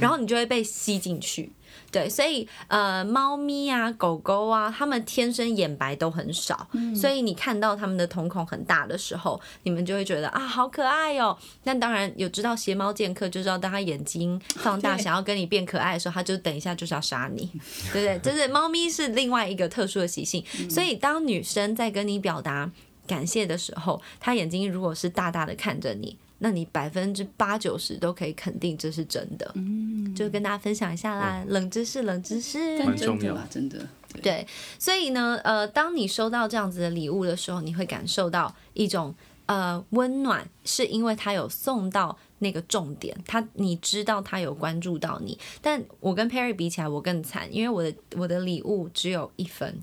[0.01, 1.53] 然后你就会被吸进去。
[1.96, 11.35] 对，所以呃，猫咪啊、狗狗啊，它们天生眼白都很少，所以你看到它们的瞳孔很大的时候，你们就会觉得啊，好可爱哦。
[11.62, 17.50] 那当然有知道邪猫剑客，就知道当它眼睛放大，想要跟你变可爱的时候，它就等一下就是要杀你，
[17.94, 18.18] 对不对？
[18.18, 22.70] 就是猫咪是另外一个特殊的习性，所以当女生在跟你表达
[23.06, 26.18] 感谢的时候，她眼睛如果是大大的看着你。
[26.38, 33.88] 那你百分之八九十都可以肯定这是真的，嗯，就跟大家分享一下啦，冷知识，冷知识，重要，真的，
[34.22, 34.46] 对，
[34.79, 39.14] 所以呢，呃，当你收到这样子的礼物的时候，你会感受到一种
[39.46, 49.81] 呃温暖，是因为他有送到那个重点，他你知道他有关注到你，但我跟 Perry 比起来，我更惨，因为我的我的礼物只有一分，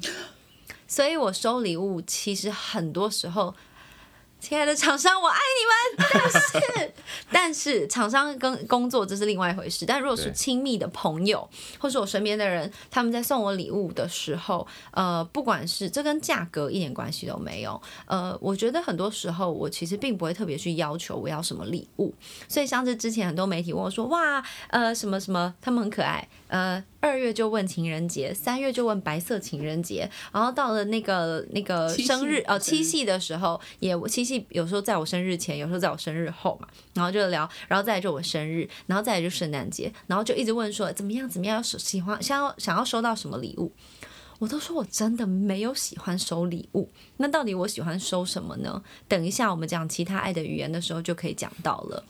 [0.87, 3.55] 所以我收礼物其实很多时候。
[4.43, 6.09] 亲爱的厂商，我爱你们。
[6.11, 6.93] 但是，
[7.31, 9.85] 但是厂商跟工作这是另外一回事。
[9.85, 17.81] 但如果是亲密的朋友，或是我身边的人，他们在送我礼物的时候，呃，不管是这跟价格一点关系都没有。
[18.05, 22.13] 呃，我觉得很多时候我其实并不会特别去要求我要什么礼物。
[22.49, 26.83] 所以像是之前很多媒体问我说，哇，呃，什么什么，他们很可爱，呃。
[27.03, 43.73] 二月就问情人节，三月就问白色情人节，然后到了那个那个生日哦七夕的时候，也七夕有时候在我生日前，有时候在我生日后嘛，然后就聊，然后再来就我生日，然后再来就圣诞节，然后就一直问说怎么样怎么样，喜欢想要想要收到什么礼物，
[44.39, 48.81] 我都说我真的没有喜欢收礼物，那到底我喜欢收什么呢？
[49.09, 52.05] 等一下我们讲其他爱的语言的时候就可以讲到了。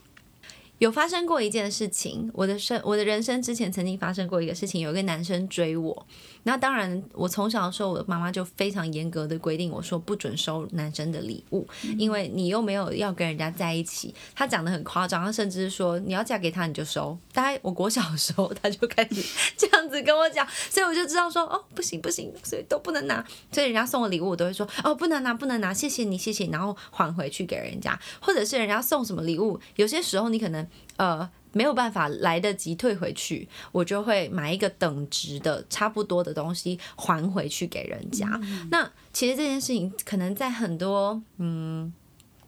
[0.84, 6.06] 有发生过一件事情，我的生我的人生之前曾经发生过一个事情，有一个男生追我。
[6.44, 11.66] 那当然，我从小的时候，我的妈妈就非常严格的规定我说不准收男生的礼物，
[11.98, 14.14] 因为你又没有要跟人家在一起。
[14.34, 17.18] 她讲的很夸张，她甚至是说你要嫁给他你就收。
[17.32, 19.22] 大概我国小的时候她就开始
[19.56, 23.24] 这样子跟我讲，所以我就知道说哦不行不行，所以都不能拿。
[23.50, 27.98] 所以人家送我礼物，我都会说哦不能拿不能拿，谢谢你谢谢，然后还回去给人家。
[28.20, 30.66] 或者是人家送什么礼物，有些时候你可能。
[30.96, 38.28] 呃，没有办法来得及退回去，我就会买一个等值的差不多的东西还回去给人家。
[38.70, 41.90] 那其实这件事情可能在很多嗯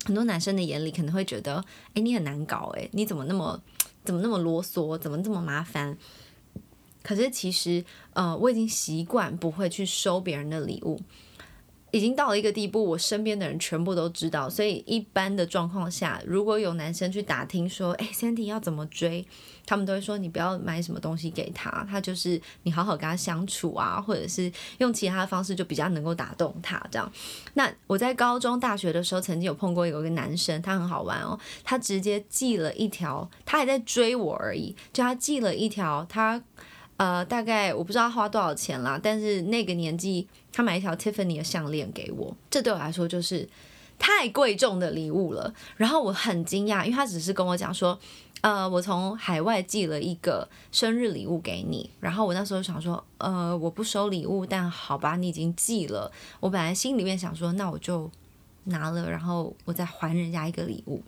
[0.05, 1.65] 很多男生的眼里可能会觉得，
[1.95, 3.61] 哎，你很难搞，哎，你怎么那么
[4.05, 5.97] 怎么那么啰嗦，怎么这么麻烦？
[7.03, 11.01] 可是其实呃，我已经习惯不会去收别人的礼物。
[11.97, 19.27] 已经到了一个地步，我身边的人全部都知道，所以一般的状况下，如果有男生去打听说，哎，Sandy 要怎么追，
[19.65, 27.11] 他们都会说你不要买什么东西给他，他就是你好好跟他相处啊，或者是用其他的方式就比较能够打动他这样。
[27.55, 36.43] 那我在高中、大学的时候，曾经有碰过有一个男生，他很好玩哦，他直接寄了一条，他还在追我而已，就他寄了一条他。
[36.97, 43.47] 呃，大概我不知道花多少钱啦，但是那个年纪他买一条 Tiffany 的项链给我，这对我来说就是
[43.99, 45.53] 太贵重的礼物了。
[45.77, 47.99] 然后我很惊讶，因为他只是跟我讲说，
[48.41, 51.91] 呃，我从海外寄了一个生日礼物给你。
[52.01, 56.11] 然后我那时候想说，呃，我不收礼物，但好吧，你已经寄了。
[56.41, 58.11] 我本来心里面想说，那我就
[58.65, 61.03] 拿了，然后我再还人家一个礼物。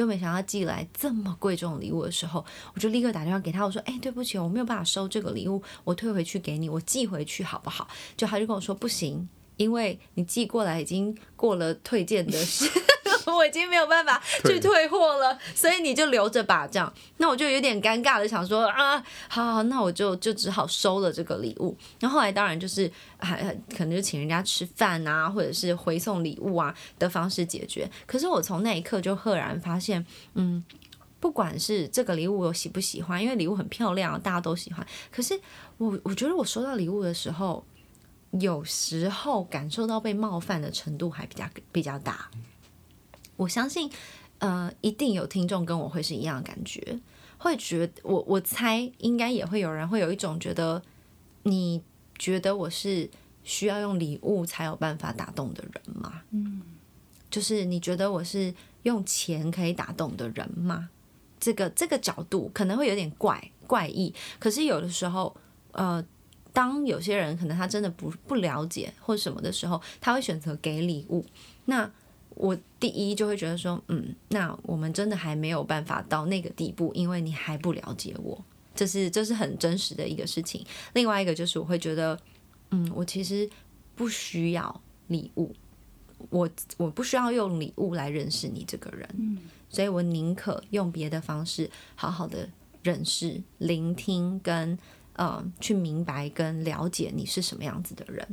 [0.00, 7.86] 就没想到寄来这么贵重礼物的时候，我就立刻打电话给他，我说：“哎，对不起，我没有办法收这个礼物，我退回去给你，我寄回去好不好？”
[8.16, 9.28] 就他就跟我说：“不行，
[9.60, 12.68] 因为你寄过来已经过了退件的时。
[13.26, 16.66] ”我已经没有办法去退货了，所以你就留着吧。
[16.66, 21.76] 这样，那我就有点尴尬的想说啊，好，好，那我就就只好收了这个礼物。
[22.00, 27.88] 然后后来当然就是还可能就请人家吃饭啊，或者是回送礼物啊的方式解决。
[28.04, 30.04] 可是我从那一刻就赫然发现，
[30.34, 30.62] 嗯，
[31.20, 34.84] 不管是这个礼物我喜不喜欢，因为礼物很漂亮，大家都喜欢。
[35.10, 35.38] 可是
[35.78, 37.64] 我我觉得我收到礼物的时候，
[38.32, 42.30] 有时候感受到被冒犯的程度还比较比较大。
[43.36, 43.90] 我相信，
[44.38, 47.00] 呃，一定有听众跟我会是一样的感觉，
[47.38, 50.82] 会觉我我猜应该也会有人会有一种觉得，
[51.44, 51.82] 你
[52.18, 53.08] 觉得我是
[53.42, 56.22] 需要用礼物才有办法打动的人吗？
[56.30, 56.62] 嗯，
[57.30, 60.90] 就是你觉得我是用钱可以打动的人吗？
[61.40, 65.34] 这个这个角度可能会有点怪怪异，可是有的时候，
[65.72, 66.04] 呃，
[66.52, 71.24] 当有些人可能他真的不不了解或什么的时候，他会选择给礼物。
[71.64, 71.90] 那
[72.34, 78.42] 我第一就会觉得说，嗯，那我们真的还没有办法到那个地步，因为你还不了解我，
[78.74, 80.64] 这是这是很真实的一个事情。
[80.94, 82.18] 另外一个就是我会觉得，
[82.70, 83.48] 嗯，我其实
[83.94, 85.54] 不需要礼物，
[86.30, 89.08] 我我不需要用礼物来认识你这个人。
[89.18, 89.38] 嗯。
[89.68, 92.48] 所以我宁可用别的方式好好的
[92.82, 94.76] 认识、聆听跟
[95.14, 98.26] 呃去明白跟了解你是什么样子的人，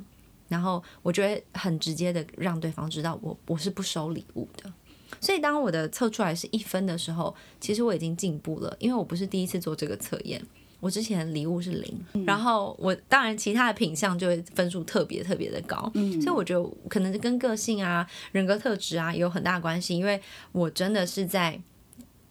[0.47, 4.71] 然后我觉得很直接的让对方知道我我是不收礼物的。
[5.19, 10.41] 所以当我的测出来是一分的时候，其实我已经进步了，因为我不是第一次做这个测验。
[10.79, 20.21] 我之前礼物是零，然后我当然其他的品相就会分数特别特别的高，所以我觉得可能跟个性啊、人格特质啊有很大关系，因为
[20.51, 21.59] 我真的是在。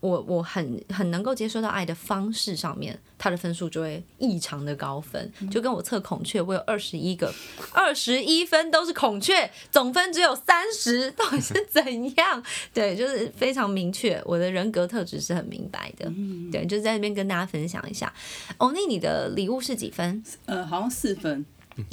[0.07, 7.33] 我我很很能够接受到爱的方式上面，他的分数就会异常的高分，就跟我测孔雀，我有二十一个，
[7.73, 12.43] 二十一分都是孔雀，总分只有三十，到底是 怎样？
[12.73, 16.11] 对，就是非常明确，我的人格特质是很明白的。
[16.53, 18.13] 对，就在那边跟大家分享一下。
[18.59, 20.23] 欧尼，你的礼物是几分？
[20.47, 21.45] 呃，好像四分，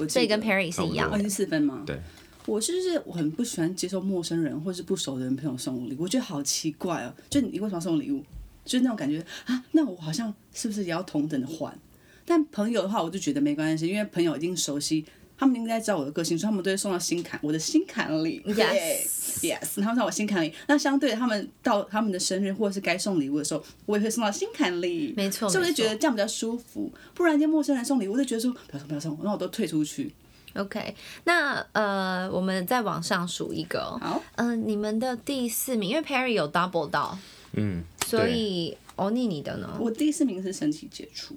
[0.07, 1.81] 所以跟 Perry 是一样，是四分吗？
[1.85, 1.99] 对。
[2.45, 7.13] 我就是我很不喜欢接受陌生人或是不熟的人朋友送我礼物，我觉得好奇怪哦。
[7.29, 8.23] 就你为什么送礼物？
[8.65, 11.77] 就是那种感觉啊，那我好像是不是也要同等的还？
[12.25, 15.03] 但朋友的话，我就觉得没关系，因为朋友已经熟悉，
[15.37, 18.41] 他们应该知道我的个性，所以他们都会送到心坎，我的心坎里。
[18.45, 20.53] Yes，Yes，他们在我心坎里。
[20.67, 25.13] 那相对他们到他们的生日或者是该送礼物的时候，我也会送到心坎里。
[25.17, 26.89] 没错，所以我就觉得这样比较舒服。
[27.13, 30.09] 不然，一陌生人送礼物，我就觉得说不要送，不要送，那我都退出去。
[30.55, 33.97] OK，那呃，我们再往上数一个。
[33.99, 37.17] 好，嗯，你们的第四名，因为 Perry 有 double 到，
[37.53, 39.69] 嗯，所以欧尼你的呢？
[39.79, 41.35] 我第四名是身体接触。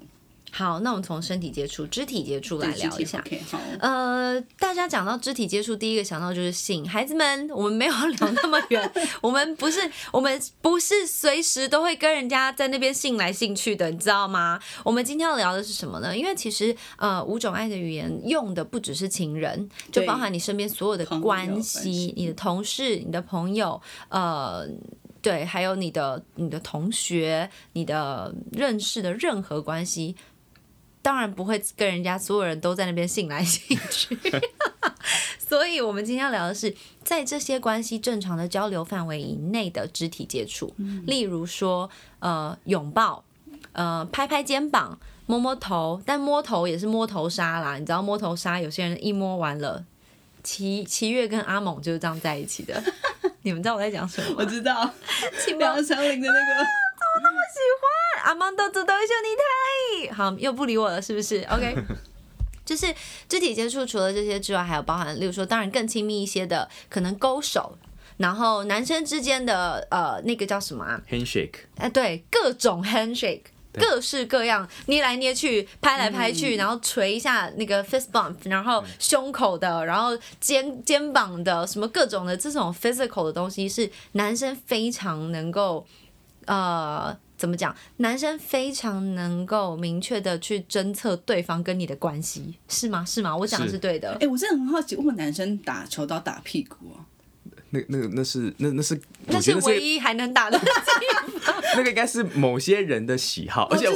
[0.57, 3.23] 好，那我们从身体接触、肢体接触来聊一下。
[3.51, 6.89] 好，呃，大家讲到肢体接触，第一个想到就是性。
[6.89, 9.79] 孩子们，我们没有聊那么远，我们不是，
[10.11, 14.59] 我们不是随时都会跟人家在那边性来性去的，你知道吗？
[14.83, 16.17] 我们今天要聊的是什么呢？
[16.17, 23.79] 因为其实，呃，五种爱的语言用的不只是情人，就包含你身边所有的关系，你的同事、你的朋友，
[24.09, 24.67] 呃，
[25.21, 30.17] 对，还有你的你的同学、你的认识的任何关系。
[31.07, 34.19] 当然不会跟人家所有人都在那边信来信去，
[35.39, 40.75] 所以我们今天要聊的是在这些关系正常的交流范围以内的肢体接触，
[41.07, 41.89] 例如说
[42.19, 43.23] 呃拥抱，
[43.71, 49.85] 呃拍拍肩膀，摸摸头，但摸头也是摸头杀啦，你知道摸头杀有些人一摸完了，
[50.43, 52.83] 齐齐月跟阿猛就是这样在一起的，
[53.43, 54.35] 你们知道我在讲什么？
[54.39, 54.91] 我知道，
[55.57, 56.67] 梁长林的那个，
[57.23, 58.25] 那么喜欢？
[58.25, 61.43] 阿芒豆子都秀你太好，又不理我了，是不是？
[61.51, 61.77] OK，
[62.65, 62.93] 就是
[63.29, 67.79] 肢体接触，除了这些之外，还有包含，例如说，当然更亲密一些的，可能勾手，
[68.17, 71.55] 然后男生之间的呃，那个叫什么啊？handshake。
[71.77, 73.43] 哎，对，各种 handshake，
[73.75, 85.87] 各式各样，捏来捏去，拍来拍去，然后捶一下那个 fist bump，然后胸口的，然后肩肩膀的，什么各种的这种 physical 的东西，是男生非常能够
[86.47, 87.17] 呃。
[87.39, 87.77] 怎么讲？
[87.99, 93.05] 男生非常能够明确的去侦测对方跟你的关系，是吗？
[93.07, 93.37] 是吗？
[93.37, 94.17] 我讲的是对的。
[94.19, 97.05] 哎，我真的很好奇，为什么男生打球都要打屁股啊？
[97.69, 100.59] 那、那个、那是、那、那是，那是唯一还能打的
[101.77, 103.87] 那个应该是某些人的喜好，而且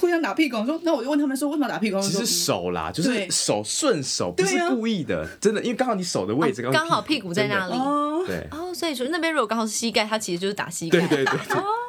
[0.00, 0.64] 互相打屁股。
[0.64, 2.00] 说，那我就问他们说，为什么打屁股？
[2.00, 7.74] 其实手啦，就是手顺手，不是故意的，真的，因为刚好你手的位置刚好屁股在那里。
[8.26, 8.48] 对。
[8.52, 10.98] 哦，所以说那边如果刚好是膝盖，他其实就是打膝盖。
[11.06, 11.38] 对对对。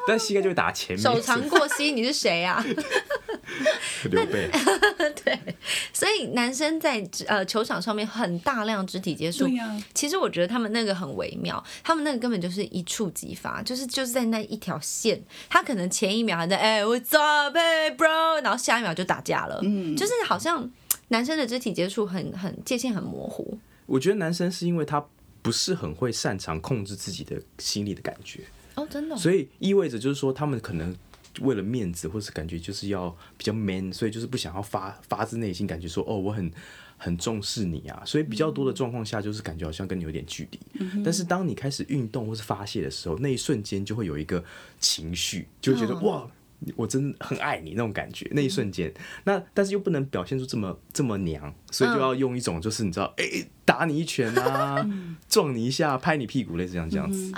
[0.08, 1.02] 但膝盖就会打前面。
[1.02, 2.64] 手长过膝，你是谁啊？
[4.10, 4.48] 刘备。
[5.22, 5.38] 对，
[5.92, 9.46] 所以男生在呃球场上面很大量肢体接触。
[9.92, 18.42] 其实我觉得他们那个很微妙，他们那个根本就是一触即发，就是就是在那一条线，他可能前一秒还在哎，What's up, bro？
[18.42, 19.60] 然后下一秒就打架了。
[19.62, 19.94] 嗯。
[19.94, 20.70] 就是好像
[21.08, 23.58] 男生的肢体接触很很界限很模糊。
[23.84, 25.04] 我觉得男生是因为他
[25.42, 28.40] 不是很会擅长控制自己的心理的感觉。
[28.78, 30.94] 哦，真的哦、所以意味着就是说，他们可能
[31.40, 36.50] 为了面子，或是感觉就是要比较 man，所以就是不想要发发自内心感觉说，哦，我很
[36.96, 38.02] 很重视你啊。
[38.04, 40.60] 所以比较多的状况下，就是感觉好像跟你有点距离。
[41.04, 44.42] 但是当你开始运动或是发泄的时候，那一瞬间就会有一个
[44.78, 46.28] 情绪，就会觉得、哇。
[46.74, 53.24] 我真的很爱你那种感觉，那一瞬间，那但是又不能表现出这么这么娘，所以就要用一种就是你知道，哎、
[53.64, 54.84] 打你一拳啊，
[55.28, 57.30] 撞你一下，拍你屁股，类似这样这样子。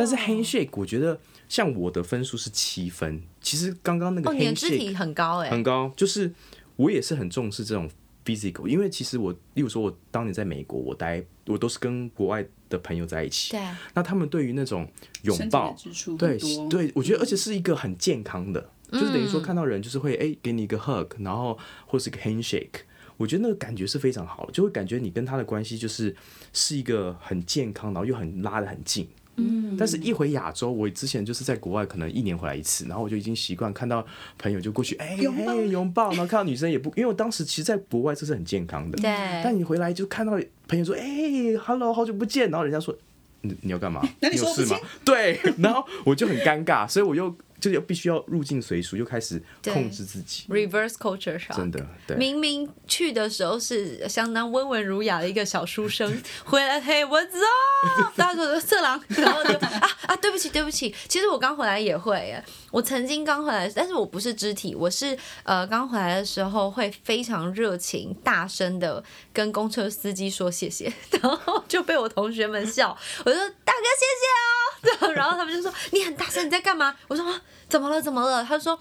[0.00, 6.32] 但是 handshake 我觉得像我的分数是七分，其实刚刚那个哦，你的肢 handshake 体很高哎、很高，就是
[6.76, 7.90] 我也是很重视这种
[8.24, 13.60] physical，因为其实我，例如说我当年在美国，我待我都是跟国外的朋友在一起，对，
[13.94, 14.90] 那他们对于那种
[15.22, 15.76] 拥抱
[16.18, 16.38] 对，
[16.70, 22.86] 对，我觉得而且是一个很健康的，就是等于说看到人就是会哎、给你一个 hug，然后或是一个 handshake。
[23.16, 26.16] 我觉得那个感觉是非常好的，就会感觉你跟他的关系就是
[26.54, 29.06] 是一个很健康，然后又很拉得很近。
[29.40, 34.04] 嗯，但是一回亚洲，我之前就是在国外，可能一年回来一次，然后我就已经习惯看到
[34.38, 39.10] 朋友就过去，哎、拥抱拥抱，然后看到女生也不，因为我当时其实在国外这是很健康的，对。
[39.42, 40.38] 但你回来就看到
[40.68, 41.02] 朋友说，哎、
[41.58, 42.94] h e l l o 好久不见，然后人家说，
[43.42, 44.00] 你你要干嘛？
[44.20, 44.76] 那你有事吗？
[45.04, 52.16] 对，然后我就很尴尬，所以我又就又必须要入境随俗，又开始控制自己，reverse culture 上，真的对。
[52.16, 57.38] 明明去的时候是相当温文儒雅的一个小书生，回来嘿我走，
[58.16, 62.16] 大家说色狼，然后就啊啊对不起对不起，其实我刚回来也会。
[62.20, 69.02] 耶，我曾经刚回来，但是我不是肢体，我是呃刚回来的时候会非常热情、大声的
[69.32, 70.92] 跟公车司机说谢谢，
[71.22, 76.94] 然后就被我同学们笑，我就说大哥谢谢哦， 然后他们就说你很大声你在干嘛？
[77.08, 78.44] 我说啊怎么了怎么了？
[78.44, 78.78] 他说。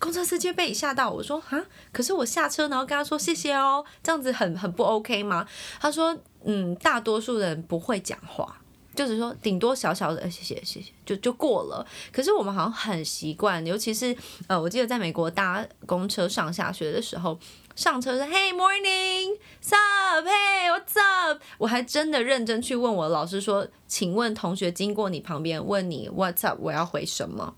[0.00, 1.62] 公车司机被你吓到，我说啊，
[1.92, 5.46] 可是我下车然后跟他说谢谢哦，这样子很很不 OK 吗？
[5.80, 8.60] 他说嗯，大多数人不会讲话，
[8.96, 11.86] 就是说顶多小小的、谢谢谢谢就就过了。
[12.10, 14.16] 可是我们好像很习惯，尤其是
[14.48, 17.38] 呃，我记得在美国搭公车上下学的时候。
[17.76, 21.40] 上车是 Hey morning, sup, Hey what's up？
[21.58, 26.58] 我还真的认真去问我老师说，请问同学经过你旁边问你 What's up？
[26.60, 27.54] 我要回什么？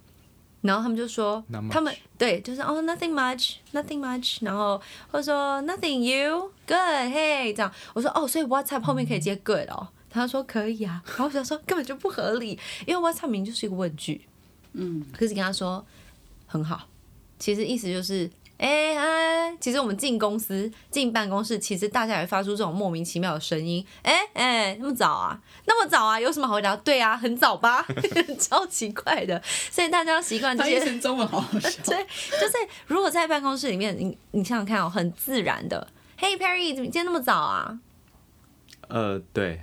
[0.64, 14.22] 然后他们就说他们对，就是哦、nothing much，nothing much，然后或者说 nothing you good，hey 这样，我说哦，所以 WhatsApp 后面可以接 good 哦，他说可以啊，然后我想说根本就不合理，因为 WhatsApp 明明就是一个问句，
[14.72, 15.84] 嗯，可是跟他说
[16.46, 16.88] 很好，
[17.38, 18.30] 其实意思就是。
[18.56, 23.84] 哎、哎，其实我们进公司、进办公室，其实大家也会发出这种莫名其妙的声音。
[24.02, 25.38] 哎、哎，那么早啊？
[25.66, 26.18] 那么早啊？
[26.20, 26.74] 有什么好回答？
[26.76, 27.84] 对啊，很早吧？
[28.38, 29.42] 超奇怪的。
[29.70, 31.68] 所以大家要习惯这翻译些成中文好好笑。
[31.84, 32.06] 对，
[32.40, 32.54] 就是
[32.86, 35.86] 如果在办公室里面，你你想想看哦，很自然的
[36.18, 37.78] ，Hey Perry，怎么今天那么早啊？
[38.88, 39.62] 呃，对，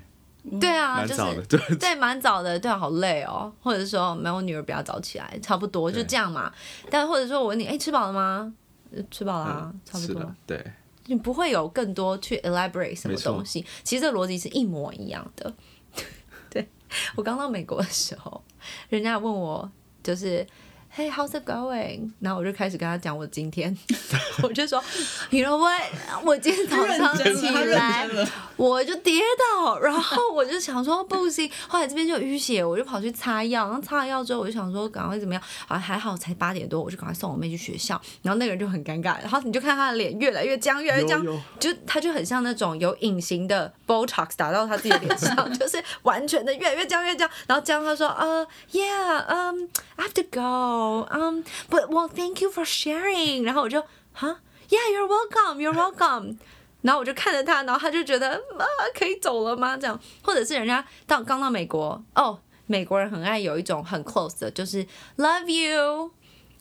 [0.60, 3.52] 对啊，就蛮早的，是对，对，蛮早的，对啊，好累哦。
[3.64, 6.52] 或者说，没有女儿比较早起来，差不多就这样嘛。
[6.90, 8.54] 但或者说我问你，哎，吃饱了吗？
[8.92, 10.64] 呃吃饱啦、差不多对，
[11.06, 13.66] 你不会有更多去 elaborate 什么东西。
[13.84, 15.54] 其实这逻辑是一模一样的。
[16.50, 16.68] 对
[17.16, 18.44] 我刚到美国的时候，
[18.90, 19.70] 人家问我
[20.04, 20.46] 就是。
[20.94, 22.12] Hey, how's it going？
[22.20, 23.76] 然后我就开始跟他讲我今天，
[24.44, 24.84] 我就说
[25.30, 25.82] ，You know what？
[26.26, 28.10] 我今天早上起来。
[28.58, 41.26] 我就跌倒，然后我就想说不行，后来这边就有淤血，我就跑去擦药，然后擦了药之后，我就想说赶快怎么样，啊还好才八点多，我就赶快送我妹去学校，然后那个人就很尴尬，然后你就看他的脸越来越僵，越来越僵
[41.60, 53.82] 就他就很像那种有隐形的 Botox 打到他自己脸上， 就是完全的越来越僵越僵，然后僵他说呃、yeah um I have to go um but well thank you for sharing，然后我就
[54.14, 56.38] 哈 yeah you're welcome you're welcome。
[56.82, 58.66] 然后我就看着他，然后他就觉得啊，
[58.98, 59.78] 可以走了吗？
[59.78, 64.84] 这样，或者是人家到刚到美国哦，美国人很爱有一种很 close 的，就是
[65.18, 66.12] love you。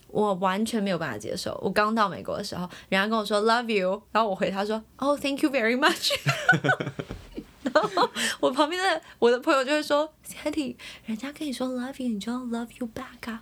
[0.09, 1.57] 我完全没有办法接受。
[1.63, 6.11] 我刚到美国的时候，人家跟我说 love you，然后我回他说哦、thank you very much。
[7.63, 8.07] 然后
[8.41, 13.41] 我旁边的我的朋友就会说 Sandy，人家跟你说 love you，你就要 love you back 啊。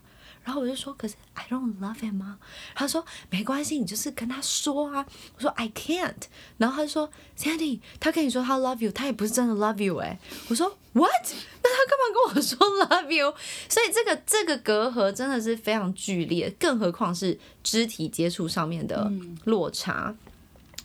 [0.49, 2.35] 然后我就说，可是 I don't love him 啊。
[2.73, 5.05] 他说没关系，你就是跟他说啊。
[5.35, 6.23] 我说 I can't。
[6.57, 11.11] 然后他就说 Sandy，他跟你说他 love you，他也不是真的 love you 哎、我说 What？
[11.61, 13.31] 那他干嘛跟我说 love you？
[13.69, 19.11] 所以这个这个隔阂真的是非常剧烈，更何况是肢体接触上面的
[19.43, 20.15] 落差。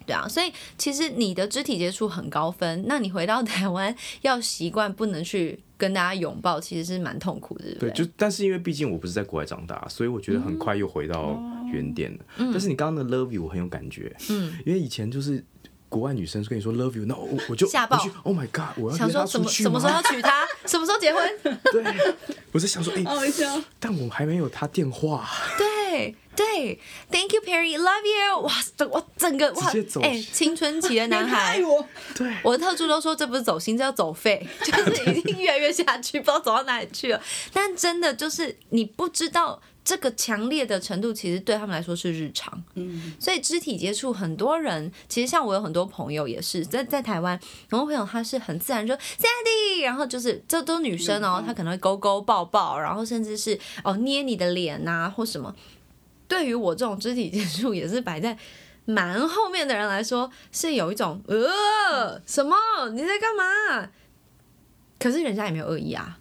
[0.04, 8.04] 对啊，所以其实你的肢体接触很高分，那你回到台湾要习惯不能去跟大家拥抱，其实是蛮痛苦的，对不对，对？
[8.04, 11.40] 就但是因为毕竟我不是在国外长大，所以我觉得很快又回到
[11.72, 12.18] 原点了。
[12.38, 15.44] 嗯但是你刚刚的 love you 我很有感觉，嗯，因为以前就是
[15.88, 20.44] 国外女生跟你说 love you，那我我就吓爆我去 Oh my God，我要想说什么什么时候要娶她？
[20.66, 21.22] 什么时候结婚？
[21.72, 21.84] 对，
[22.52, 23.62] 我在想说，哎、好好笑。
[23.78, 26.78] 但我还没有她电话， 对对
[27.10, 29.72] ，Thank you Perry，Love you，哇，整我整个哇
[30.02, 31.60] 哎，青春期的男孩。
[32.14, 37.20] 对，我的特助都说这不是走心，这叫走肺， 就是已经越来越下去，不知道走到哪里去了。
[37.52, 42.62] 但真的就是你不知道这个强烈的程度，其实对他们来说是日常。
[42.74, 47.38] 嗯，所以肢体接触，很多人其实像我有很多朋友也是在在台湾，
[47.70, 55.54] 很多朋友他是很自然说 Sandy，然后就是这都女生哦，她可能会勾勾抱抱，然后甚至是哦捏你的脸呐、或什么。
[56.28, 58.36] 对于我这种肢体接触也是摆在
[58.84, 62.56] 蛮后面的人来说，是有一种呃什么
[62.92, 63.90] 你在干嘛？
[64.98, 66.18] 可是人家也没有恶意啊。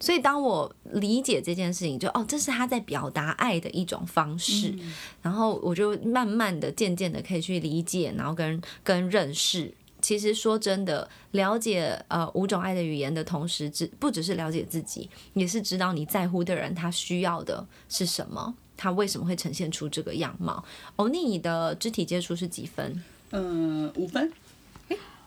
[0.00, 4.74] 所以当我理解这件事情，就哦，这是他在表达爱的一种方式，
[5.22, 9.72] 然后我就慢慢的、渐渐的可以去理解，然后跟跟认识。
[10.00, 20.64] 其实说真的，了解呃五种爱的语言的同时，只不只是了解自己，也是知道你在乎的人他需要的是什么，他为什么会呈现出这个样貌。
[20.96, 23.02] 欧尼，你的肢体接触是几分？
[23.30, 24.30] 嗯，五分，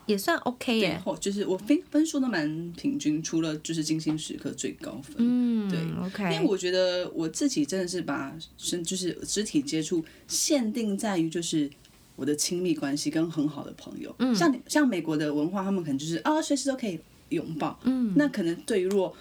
[0.05, 1.01] 也算 OK 对耶。
[1.03, 5.15] 后就是我分分数都蛮平均，除了就是精心时刻最高分。
[5.17, 6.35] 嗯，对，OK。
[6.35, 11.67] 因为我觉得我自己真的是把身就是肢体接触限定在于就是
[12.15, 19.11] 我的亲密关系跟很好的朋友，嗯，像像美国的文化，他们可能就是啊随时都可以拥抱，嗯，那可能对于如果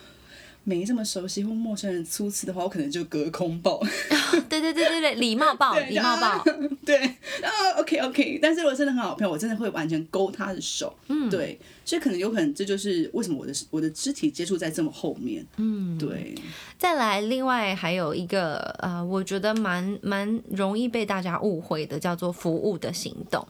[0.64, 3.78] 没这么熟悉或陌生人初次的话，我可能就隔空抱，
[4.48, 6.44] 对对对对对，礼貌抱，对礼貌抱。
[6.84, 6.96] 对。
[7.42, 16.35] 啊，OK OK，但是如果真的很好的朋友，我真的会完全勾他的手，嗯，对，所以可能有可能这就是为什么我的我的肢体接触在这么后面，嗯，对，
[16.78, 23.47] 再来，另外还有一个呃，我觉得蛮蛮容易被大家误会的，叫做服务的行动。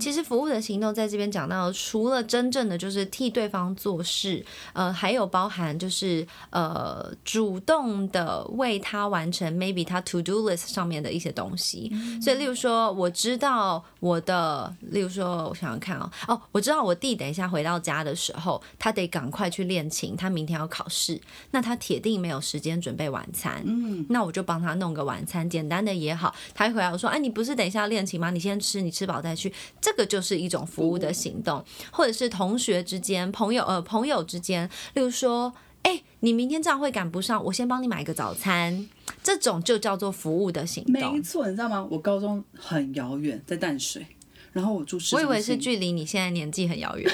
[0.00, 11.90] 其实服务的行动在这边讲到，除了真正的就是替对方做事，呃，还有包含就是呃主动的为他完成 maybe 他 to do list 上面的一些东西。
[12.22, 23.62] 所以，例如说，我知道我的，例如说，我想想看哦，哦，我知道我弟等一下回到家的时候，他得赶快去练琴，他明天要考试，那他铁定没有时间准备晚餐。
[23.66, 26.32] 嗯，那我就帮他弄个晚餐，简单的也好。
[26.54, 28.30] 他一回来我说，哎，你不是等一下要练琴吗？
[28.30, 29.52] 你先吃，你吃饱再去。
[29.80, 35.52] 这个就是一种服务的行动，或者是同学之间、朋友呃朋友之间，例如说，
[35.82, 38.88] 哎，你明天这样会赶不上，我先帮你买个早餐，
[39.22, 41.22] 这种就叫做服务的行动没动。
[41.22, 41.86] 错，你知道吗？
[41.90, 44.06] 我高中很遥远，在淡水，
[44.54, 47.12] 然后我住我以为是距离你现在年纪很遥远。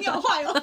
[0.00, 0.62] 你好坏哦。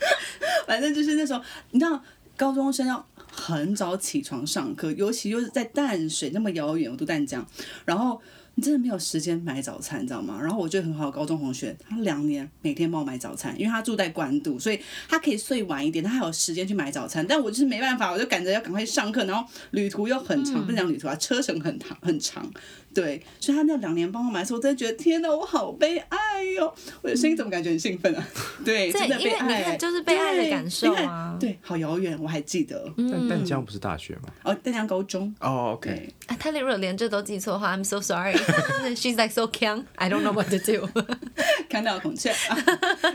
[0.66, 1.40] 反正就是那时候，
[1.70, 2.02] 你知道，
[2.36, 7.46] 高中生要很早起床上课，尤其又是在淡水那么遥远，我读淡江，
[7.84, 8.20] 然后
[8.56, 10.36] 你真的没有时间买早餐，你知道吗？
[10.42, 17.24] 然后我就很好的高中同学，他两年每天帮我买早餐，因为他住在关渡，所以他可以睡晚一点，他还有时间去买早餐。
[17.24, 22.50] 但我就是没办法，我就赶着要赶快上课，然后旅途又很长，不是讲旅途啊，车程很长很长。
[22.96, 26.72] 对，所以他那两年帮我买的时候，我真的觉得天哪，我好悲哀哟、
[27.02, 28.26] 我的声音怎么感觉很兴奋啊？
[28.64, 32.90] 对， 对真的因为你被爱，看就是被爱的感受啊对，好遥远，我还记得。
[32.96, 34.22] 但淡江不是大学吗？
[34.44, 38.34] 哦，淡江高中，哦，OK，对，啊，他如果连这都记错的话，I'm so sorry.
[38.96, 39.84] She's like so young.
[39.96, 40.88] I don't know what to do.
[41.68, 42.32] 看到孔雀，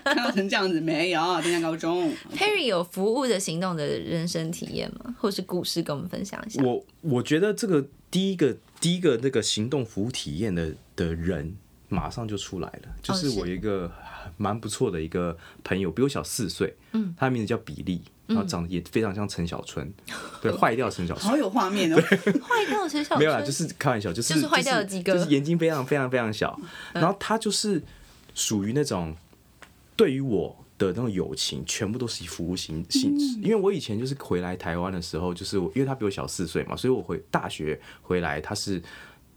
[0.03, 1.21] 看到成这样子没有？
[1.41, 5.15] 淡江高中，Perry 有服务的行动的人生体验吗？
[5.19, 6.61] 或是故事跟我们分享一下？
[6.63, 11.55] 我我觉得这个第一个第一个那个行动服务体验的的人
[11.87, 13.39] 马上就出来了，就是是。
[13.39, 13.89] 我一个
[14.37, 19.93] 蛮不错的一个朋友，比我小四岁，嗯，他的名字叫比利，然后长得也非常像陈小春，
[20.41, 21.29] 对， 坏掉陈小春。
[21.29, 21.37] 好。
[21.37, 21.95] 有画面哦。
[22.41, 23.19] 坏掉陈小春。
[23.19, 26.59] 没有啦，就是开玩笑，就是就是坏掉的鸡哥就是眼睛非常非常非常小，
[26.93, 27.81] 然后他就是
[28.33, 29.15] 属于那种
[29.95, 33.39] 对于我的那种友情，全部都是以服务性性质。
[33.41, 38.81] 因为我以前就是回来台湾的时候，就是我因为他比我小四岁嘛，所以我回大学回来，他是。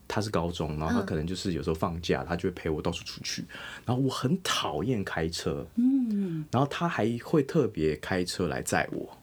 [0.06, 3.42] 他是高中，然后他可能就是有时候放假，他就会陪我到处出去。
[3.86, 9.16] 然后我很讨厌开车，嗯，然后他还会特别开车来载我。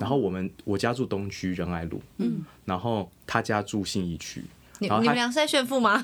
[0.00, 4.44] 然后我们我家住东区仁爱路，嗯，然后他家住信义区，
[4.80, 6.02] 你你们俩是在炫富吗？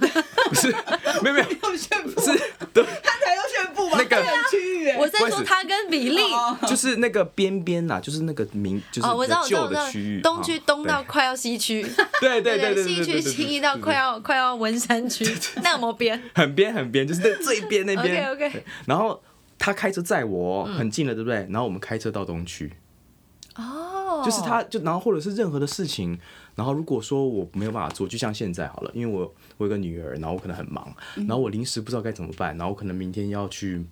[0.49, 0.68] 不是
[1.22, 1.47] 没有没有
[1.77, 2.39] 炫富，是
[2.72, 3.97] 对，他才要炫富吧？
[3.99, 6.22] 那个区域，我在说他跟比利。
[6.68, 11.83] 就是那个边边呐，就是那个名，就是哦，我知道，我知道，旧的区域，东区啊东到快要西区，
[12.20, 15.24] 对对对对对西区对对对西到快要快要文山区，
[15.62, 16.22] 那么边。
[16.35, 18.31] 很边很边，就是在最边那边。
[18.31, 19.22] OK，OK 然后
[19.59, 21.47] 他开车载我，很近了，对不对？
[21.51, 22.72] 然后我们开车到东区，
[23.57, 23.86] 哦，
[24.27, 26.18] 就是他，就然后或者是任何的事情，
[26.55, 33.85] 然后如果说我没有办法做，就像现在好了，因为我我有个女儿，然后我可能很忙，然后我临时不知道该怎么办，然后我可能明天要去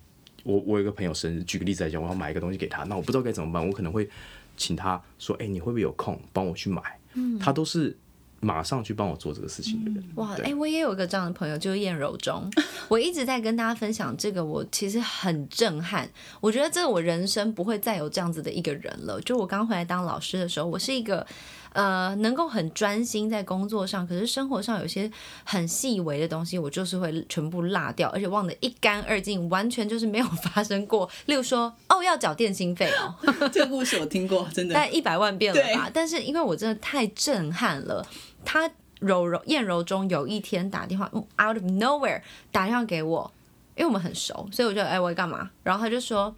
[0.43, 4.09] 我我有个朋友生日，举个例子来讲，我要买一个东西给他，那我不知道该怎么办，我可能会
[4.57, 6.83] 请他说，哎、你会不会有空帮我去买？
[7.15, 7.39] 嗯。
[7.39, 7.97] 他都是
[8.45, 10.05] 马上去帮我做这个事情的人。
[10.17, 12.51] 哇，对哎、我也有一个这样的朋友，就是燕柔中。
[12.89, 16.09] 我一直在跟大家分享这个，我其实很震撼。
[16.41, 19.21] 我觉得这我人生不会再有这样子的一个人了。
[19.23, 21.27] 就我刚回来当老师的时候，我是一个
[21.73, 25.11] 呃能够很专心在工作上，可是生活上有些
[25.45, 31.09] 很细微的东西，我就是会全部落掉，而且忘得一干二净，完全就是没有发生过。
[31.27, 33.15] 例如说，哦，要缴电信费哦，
[33.53, 34.75] 这个故事我听过，真的。
[34.75, 35.91] 但一百万遍了吧？
[35.93, 38.07] 但是因为我真的太震撼了，
[38.45, 38.71] 他
[39.01, 42.23] 柔柔燕柔中有一天打电话嗯，out of nowhere
[42.53, 43.33] 打电话给我，
[43.77, 45.51] 因为我们很熟，所以我就哎、我在干嘛？
[45.63, 46.35] 然后他就说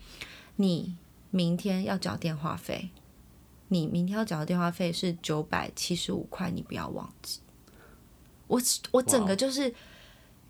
[0.57, 0.94] 你
[1.30, 2.90] 明天要缴电话费，
[3.68, 7.40] 你明天要缴的电话费是九百七十五块，你不要忘记。
[8.46, 8.61] 我
[8.92, 9.74] 我整个就是。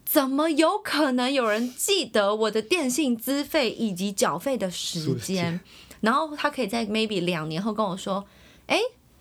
[0.09, 5.59] 怎么有可能有人记得我的电信资费以及缴费的时间？
[6.01, 8.25] 然后他可以在 maybe 两年后跟我说
[8.69, 8.79] ：“哎，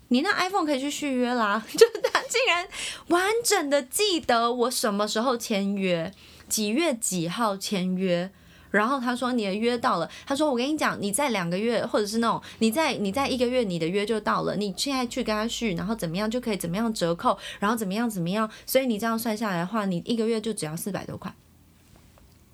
[0.08, 1.64] 你那 iPhone 可以去续约啦。
[1.72, 2.66] ”就是他竟然
[3.08, 6.12] 完整的记得我什么时候签约，
[6.48, 8.30] 几月几号签约。
[8.72, 21.32] 然后他说你的约到了，他说我跟你讲，你在两个月或者是那种你在你在一个月你的约就到了，你现在去跟他续，然后怎么样就可以怎么样折扣，然后怎么样怎么样，所以你这样算下来的话，你一个月就只要四百多块。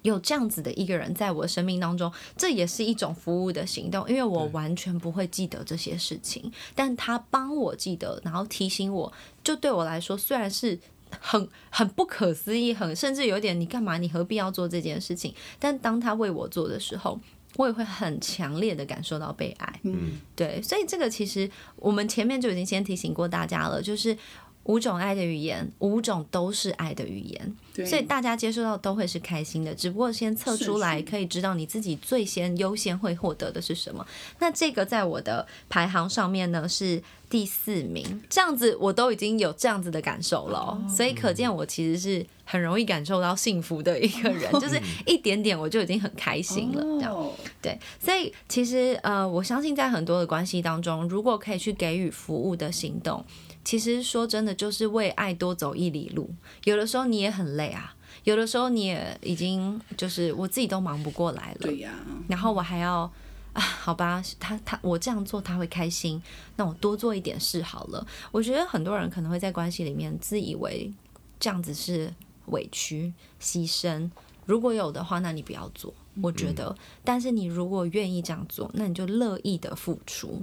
[0.03, 10.79] 有这样子的一个人在我的生命当中，这也是一种服务的行动，因为我完全不会记得这些事情，但他帮我记得，然后提醒我，就对我来说虽然是
[11.21, 15.35] 很很不可思议，很甚至有点你干嘛，你何必要做这件事情？
[15.59, 17.21] 但当他为我做的时候，
[17.57, 19.81] 我也会很强烈的感受到被爱。
[19.83, 24.17] 嗯，对，所以这个其实我们前面就已经先提醒过大家了，就是
[24.65, 27.57] 五种爱的语言，五种都是爱的语言。
[27.87, 34.07] 所以大家接收到都会是开心的，只不过先测出来，可以知道你自己最先优先会获得的是什么。
[34.39, 47.15] 那这个在我的排行上面呢是第四名，这样子我都已经有这样子的感受了哦、所以可见我其实是很容易感受到幸福的一个人， 就是一点点我就已经很开心了，这样。
[47.15, 47.33] 哦
[47.63, 53.25] 对，所以其实呃，我相信在很多的关系当中，如果可以去给予服务的行动，
[53.65, 56.29] 其实说真的，就是为爱多走一里路。
[56.65, 57.95] 有的时候你也很累啊，
[58.25, 61.93] 有的时候你也已经就是我自己都忙不过来了，对呀，
[62.29, 63.11] 然后我还要
[63.53, 66.21] 啊，好吧，他他我这样做他会开心，
[66.57, 68.07] 那我多做一点事好了。
[68.31, 70.93] 我觉得很多人可能会在关系里面自以为
[71.39, 72.13] 这样子是
[72.47, 74.11] 委屈牺牲，
[74.47, 75.93] 如果有的话，那你不要做。
[76.21, 80.39] 我觉得，但是你如果愿意这样做，那你就乐意的付出。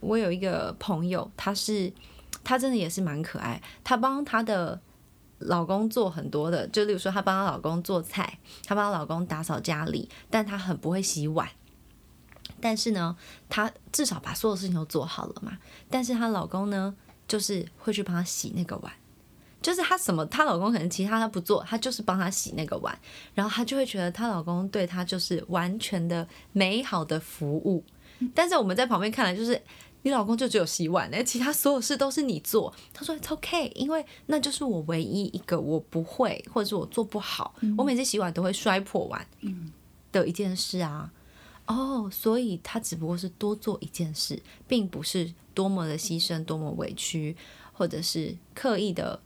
[0.00, 1.90] 我有一个朋友，他是
[2.46, 4.80] 她真的也是蛮可爱，她帮她的
[5.38, 11.48] 老公做很多的，就例如说，她帮她老公做菜，她帮她老公打扫家里，但她很不会洗碗。
[12.60, 13.16] 但是呢，
[13.48, 15.58] 她至少把所有事情都做好了嘛。
[15.90, 16.94] 但是她老公呢，
[17.26, 18.92] 就是会去帮她洗那个碗，
[19.60, 22.96] 就是她什么，她老公可能其他她不做，她就是帮她洗那个碗，
[23.34, 27.84] 然后她就会觉得她老公对她就是完全的美好的服务。
[28.32, 29.60] 但是我们在旁边看来就是。
[30.06, 32.72] 你老公就只有洗碗，哎，其他所有事都是你做。
[32.94, 39.26] 他说 It's OK，因为那就是我唯一一个我不会或者是我做不好，我每次洗碗都会摔破碗
[40.12, 41.10] 的一件事啊。
[41.66, 47.36] 哦，所以他只不过是多做一件事，并不是多么的牺牲、多么委屈，
[47.72, 49.18] 或者是刻意的、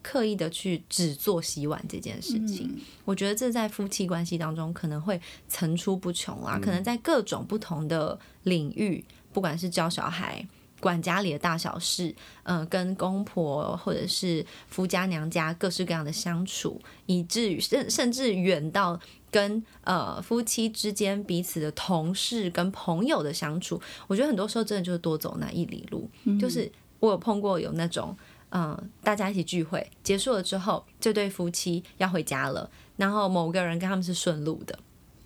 [0.00, 2.78] 刻意的去只做洗碗这件事情。
[3.04, 9.04] 我觉得这在夫妻关系当中可能会层出不穷啦，可能在各种不同的领域，
[9.38, 10.44] 不管是教小孩。
[10.80, 12.14] 管家里的大小事，
[12.44, 26.08] 嗯、跟公婆或者是夫家娘家各式各样的相处，以至于甚甚至远到跟呃夫妻之间彼此的同事跟朋友的相处，我觉得很多时候真的就是多走那一里路。
[26.40, 26.70] 就是
[27.00, 28.16] 我有碰过有那种，
[28.50, 34.78] 嗯、大家一起聚会结束了之后，这对夫妻要回家了，然后某个人跟他们是顺路的，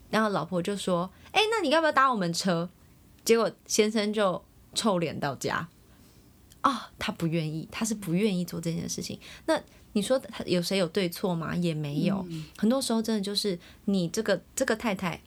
[0.09, 2.71] 然后老婆就说：“哎、那你要不要搭我们车？”
[3.25, 4.43] 结果先生就
[4.75, 5.69] 臭脸到家。
[6.61, 9.19] 啊、他不愿意，他是不愿意做这件事情。
[9.47, 9.61] 那
[9.95, 11.57] 你说他有谁有对错吗？
[11.57, 12.25] 也没有。
[12.57, 15.21] 很多时候真的就是你这个这个太太，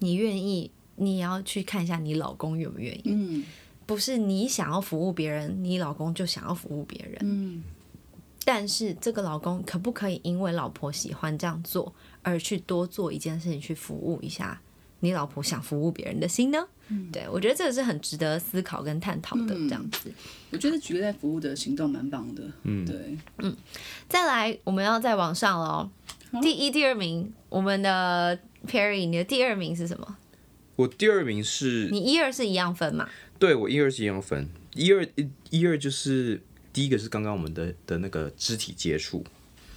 [0.00, 3.02] 你愿意，你也要去看一下你老公愿不愿意。
[3.06, 3.44] 嗯
[3.86, 7.18] 不是你想要服务别人，你老公就想要服务别人。
[7.22, 7.62] 嗯，
[8.44, 14.60] 但是这个老公可不可以因为老婆喜欢这样做，而去多做一件事情去服务一下
[15.00, 16.66] 你老婆想服务别人的心呢？
[16.88, 19.48] 嗯对我觉得这个是很值得思考跟探讨的。
[19.48, 20.12] 这样子，
[20.50, 23.56] 我觉得举个在服务的行动蛮棒的，嗯，对，嗯
[24.08, 25.90] 再来我们要再往上了哦。
[26.40, 28.38] 第一、第二名，我们的
[28.68, 30.16] Perry，你的第二名是什么？
[30.76, 33.08] 我第二名是你一二是一样分嘛？
[33.38, 36.40] 对我一二是一样分，一二一一二就是
[36.72, 39.24] 第一个是刚刚我们的的那个肢体接触，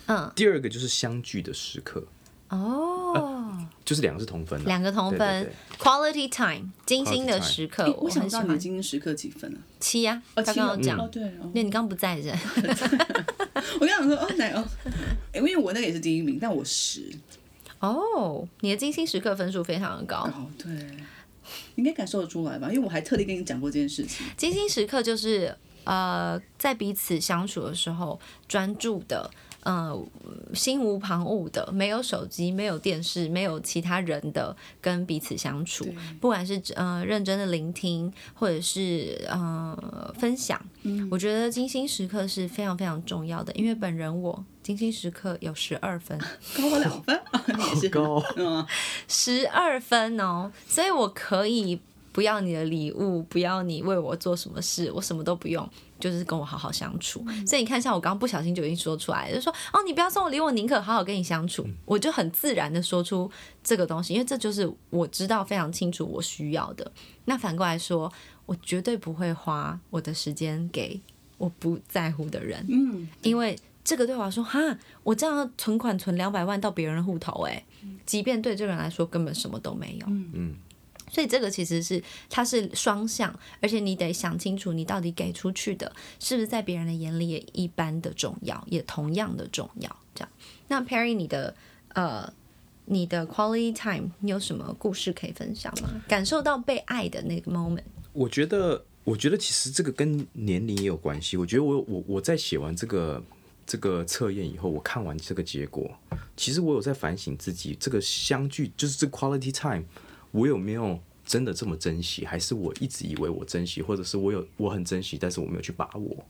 [0.07, 2.05] 嗯，第二个就是相聚的时刻，
[2.49, 5.43] 哦，就是两个是同分的，两个同对分。
[5.43, 9.57] 对对，quality time，精心的时刻，诶我想知道你的很喜欢精英时刻几分啊？
[9.79, 10.97] 七呀，哦，他刚刚讲。
[10.99, 12.31] 哦，，对哦，对你刚不在着，
[13.79, 14.65] 我刚想说哦，奶哦，
[15.33, 17.09] 诶因为我那个也是第一名，但我十。
[17.79, 20.69] 哦，你的精心时刻分数非常的高，哦，对，
[21.75, 22.67] 应该感受得出来吧？
[22.69, 24.25] 因为我还特地跟你讲过这件事情。
[24.35, 28.19] 精心时刻就是呃，在彼此相处的时候，
[28.49, 29.29] 专注的，
[29.63, 29.97] 呃，
[30.53, 35.85] 心无旁骛的，没有手机，没有电视，没有其他人的跟彼此相处，
[36.21, 40.59] 不管是呃认真的聆听，或者是呃分享，
[41.11, 46.17] 我觉得精心时刻是非常非常重要的，因为本人我精心时刻有十二分。
[46.55, 48.23] 高我两分，啊 你也是高。
[48.37, 48.65] 嗯，
[49.07, 51.79] 十二分哦，所以我可以
[52.11, 55.67] 不要你的礼物，不要你为我做什么事，我什么都不用，
[55.99, 57.23] 就是跟我好好相处。
[57.45, 61.67] 所以你看，像我刚刚不小心就已经说出来，就说哦，你不要送我礼物，我宁可好好跟你相处。
[61.85, 63.29] 我就很自然的说出
[63.63, 66.91] 这个东西，因为这就是我知道非常清楚我需要的。
[67.25, 68.11] 那反过来说，
[68.45, 70.99] 我绝对不会花我的时间给
[71.37, 74.59] 我不在乎的人，嗯，因为这个对我来说，哈，
[75.03, 77.63] 我这样存款存两百万到别人的户头、哎，
[78.05, 80.55] 即便对这个人来说根本什么都没有，嗯，
[81.09, 89.95] 所以这个其实是它是双向，而且你得想清楚，你到底给出去的是不是在别人的眼里也一般的重要，也同样的重要。
[90.15, 90.29] 这样，
[90.67, 91.55] 那 Perry，你的
[91.89, 92.31] 呃，
[92.85, 96.01] 你的 quality time，你有什么故事可以分享吗？
[96.07, 97.83] 感受到被爱的那个 moment，
[98.13, 101.37] 我觉得，我觉得其实这个跟年龄也有关系。
[101.37, 103.23] 我觉得我我我在写完这个
[103.65, 105.89] 这个测验以后，我看完这个结果，
[106.35, 109.83] 其实我有在反省自己，这个相聚就是这 quality time，
[110.31, 116.25] 我有没有真的这么珍惜，还是我一直以为我珍惜，或者是我有我很珍惜，但是我没有去把握。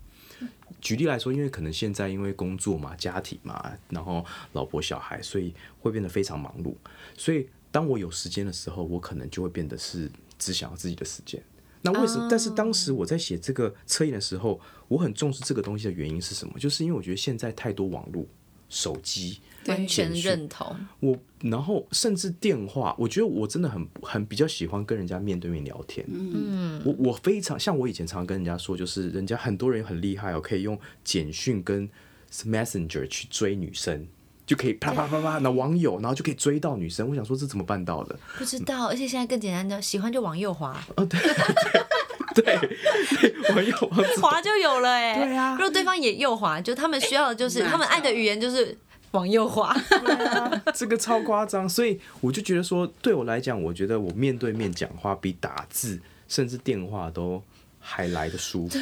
[0.79, 6.73] 举例来说，因为可能现在因为工作嘛、家庭嘛，然后老婆小孩，所以会变得非常忙碌。
[7.17, 11.41] 所以当我有时间的时候，我可能就会变得是只想要自己的时间。
[11.81, 12.27] 那为什么？
[12.29, 16.57] 但是当时我在写这个测验的时候，我很重视这个东西的原因是什么？
[16.57, 18.25] 就是因为我觉得现在太多网络、
[18.69, 20.75] 手机，完全认同。
[20.99, 26.05] 我然后甚至电话，我觉得我真的很很比较喜欢跟人家面对面聊天。
[26.09, 31.89] 嗯，我我非常像我以前常跟人家说，就是人家很多人很厉害哦，可以用简讯跟
[32.31, 34.07] Messenger 去追女生，
[34.45, 37.09] 就可以啪啪啪啪，那网友，然后就可以追到女生。
[37.09, 38.19] 我想说这怎么办到的？
[38.37, 41.19] 不知道，而且现在更简单的，喜欢就往右滑，对，对
[43.49, 45.53] 网友网友滑就有了哎、对啊。
[45.53, 48.77] 如果对方也右滑，就他们需要的就是他们爱的语言就是
[49.11, 49.75] 往右滑。
[50.73, 57.41] 这个超夸张，所以我就觉得说，对我来讲，我觉得我面对面讲话比打字甚至电话都
[57.79, 58.77] 还来的舒服。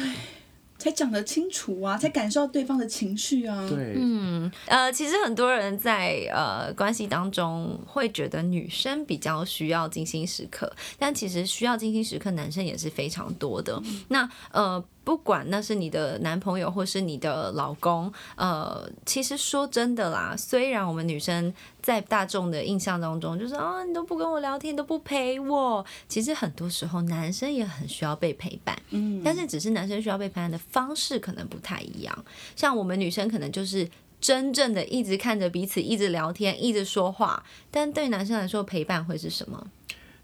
[0.78, 13.82] 才讲得清楚啊，才感受到对方的情绪啊。，对，嗯呃，其实很多人在呃关系当中会觉得女生比较需要精心时刻，但其实需要精心时刻男生也是非常多的。
[14.08, 21.50] 那呃，不管那是你的男朋友或是你的老公，呃，其实说真的啦，虽然我们女生
[21.80, 28.78] 在大众的印象当中就是啊，你都不跟我聊天，你都不陪我，其实很多时候男生也很需要被陪伴。
[28.90, 33.88] 嗯，但是只是男生需要被陪伴的方式可能不太一样，像我们女生可能就是
[34.20, 37.42] 真正的一直看着彼此，一直聊天，一直说话。
[37.70, 39.68] 但对男生来说，陪伴会是什么？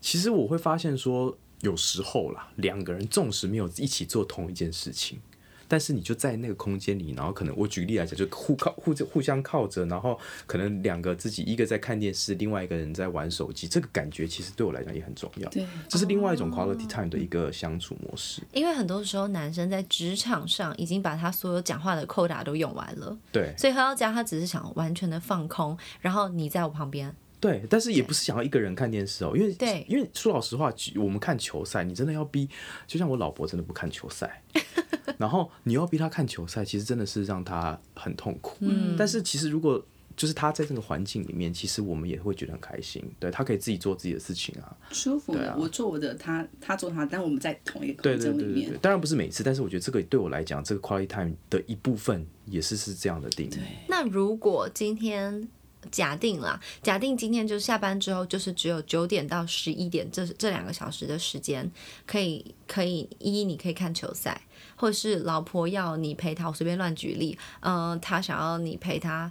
[0.02, 5.18] 其实我会发现说，有时候啦，两个人纵使没有一起做同一件事情，
[5.66, 15.48] 但是你就在那个空间里，然后可能我举例来讲，就互靠互互相靠着，然后可能两个自己一个在看电视，另外一个人在玩手机，这个感觉其实对我来讲也很重要。
[15.48, 18.42] 对，这是另外一种 quality time 的一个相处模式。
[18.52, 27.14] 因为很多时候男生在职场上已经把他所有讲话的扣打都用完了，对所以回到家他只是想完全的放空，然后你在我旁边，
[27.44, 32.48] 对，但是也不是想要一个人看电视哦，因为对因为说老实话，我们看球赛，你真的要逼，
[32.86, 34.42] 就像我老婆真的不看球赛，
[35.18, 38.56] 然后你要逼她看球赛，其实真的是让她很痛苦。
[38.60, 39.84] 嗯，但是其实如果
[40.16, 44.74] 就是她在这个环境里面，其实我们也会觉得很开心，对她可以自己做自己的事情啊。
[44.90, 45.40] 舒服的。
[45.40, 48.72] 对啊我做我的，她她做他，但我们在同一个对空间里面。
[48.80, 53.58] 当然不是每次，但是我觉得这个对我来讲，这个 quality time 的一部分也是是这样的定义。
[53.86, 55.46] 那如果今天
[55.90, 61.70] 假定啦，假定今天就下班之后，就是只有九点到十一点这这两个小时的时间，
[62.06, 64.40] 可以可以一你可以看球赛，
[64.76, 69.30] 或者是老婆要你陪她，我随便乱举例，嗯、她想要你陪她，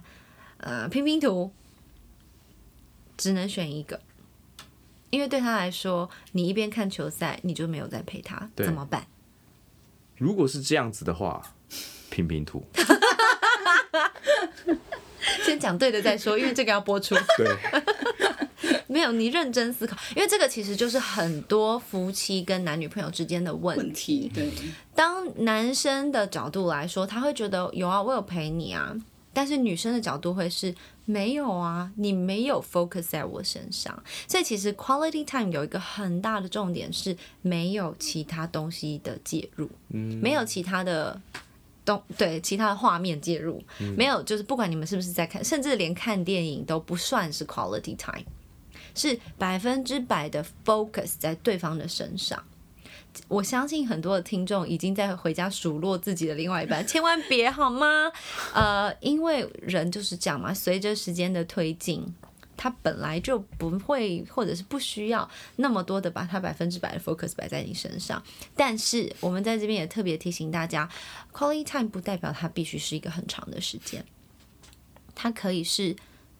[0.58, 1.50] 呃，拼拼图，
[3.16, 4.00] 只能选一个，
[5.10, 9.06] 因为对他来说，你一边看球赛，你就没有在陪他，怎么办？
[10.16, 11.54] 如果是这样子的话，
[12.10, 12.64] 拼拼图，
[15.54, 17.14] 先讲对的再说， 因为这个要播出。
[17.38, 17.48] 对，
[18.88, 24.50] 没有，你认真思考，因为这个其实就是很多夫妻跟男女朋友之间的问问题对，
[24.94, 28.94] 当男生的角度来说，他会觉得有啊，我有陪你啊。
[29.36, 30.72] 但是女生的角度会是
[31.04, 34.00] 没有啊，你没有 focus 在我身上。
[34.28, 41.20] 所以其实 quality time 有一个很大的重点是没有其他东西的介入，没有其他的
[41.84, 43.62] 东对其他的画面介入，
[43.96, 48.24] 没有就是不管你们是不是在看，甚至连看电影都不算是 quality time，
[48.94, 52.42] 是百分之百的 focus 在对方的身上。
[53.28, 58.10] 我相信很多的听众已经在回家数落自己的另外一半，千万别好吗？
[58.52, 62.04] 呃，因为人就是这样嘛，随着时间的推进，
[62.56, 68.22] 他本来就不会或者是不需要那么多的把他百分之百的 focus 摆在你身上。
[68.56, 70.88] 但是我们在这边也特别提醒大家
[71.32, 74.04] ，quality time 不代表它必须是一个很长的时间，
[75.14, 75.94] 它可以是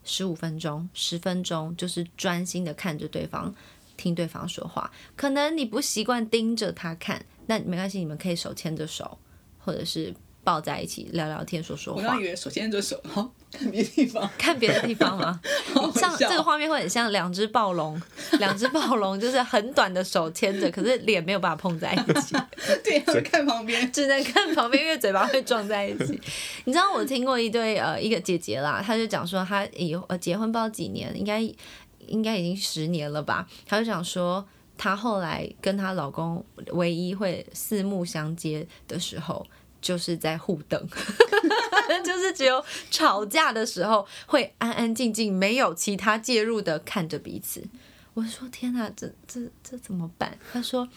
[0.05, 3.55] 十五分钟、十分钟，就是专心的看着对方。
[3.97, 9.17] 听对方说话，可能你不习惯盯着他看，那没关系，你们可以手牵着手，
[9.61, 10.13] 或者是
[10.43, 12.25] 抱在一起聊聊天、说说话我刚以。
[12.25, 13.01] 为手牵着手，
[13.57, 15.41] 看别的地方，看别的地方吗？
[15.95, 18.01] 像这个画面会很像两只暴龙，
[18.39, 22.35] 两只暴龙就是很短的手牵着，可是脸没有办法碰在一起，
[22.83, 26.21] 对，要看旁边，只能看旁边，因为嘴巴会撞在一起。
[26.65, 31.41] 你知道我听过一对呃一个姐姐啦，她就讲说她以呃结婚不知道几年，应该
[32.07, 34.45] 应该已经十年了吧，她就讲说。
[34.77, 39.47] 她后来跟她老公唯一会四目相接的时候，
[39.85, 40.89] 就是在互瞪，
[42.03, 47.63] 就是只有吵架的时候会安安静静，没有其他介入的看着彼此。
[48.15, 50.39] 我说天哪，这这这怎么办？
[50.51, 50.89] 他说，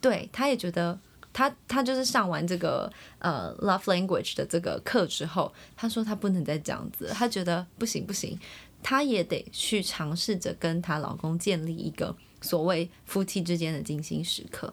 [0.00, 0.96] 对，他也觉得
[1.32, 8.38] 他他就是上完这个呃 love language 的这个课之后，他说他不能再这样子，他觉得不行不行，
[8.80, 14.72] 她也得去尝试着跟她老公建立一个所谓夫妻之间的精心时刻。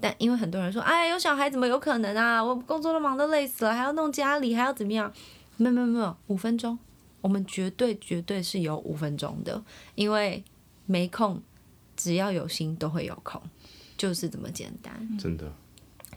[0.00, 2.42] 但因为很多人说，哎，有小孩怎么有可能啊？
[2.42, 5.12] 我工作都忙得累死了，还要弄家里，还要怎么样？
[5.56, 6.78] 没有没有没有，五分钟，
[7.20, 9.60] 我们绝对绝对是有五分钟的，
[9.96, 10.44] 因为
[10.86, 11.42] 没空，
[11.96, 13.42] 只要有心都会有空，
[13.96, 15.18] 就是这么简单。
[15.18, 15.52] 真的，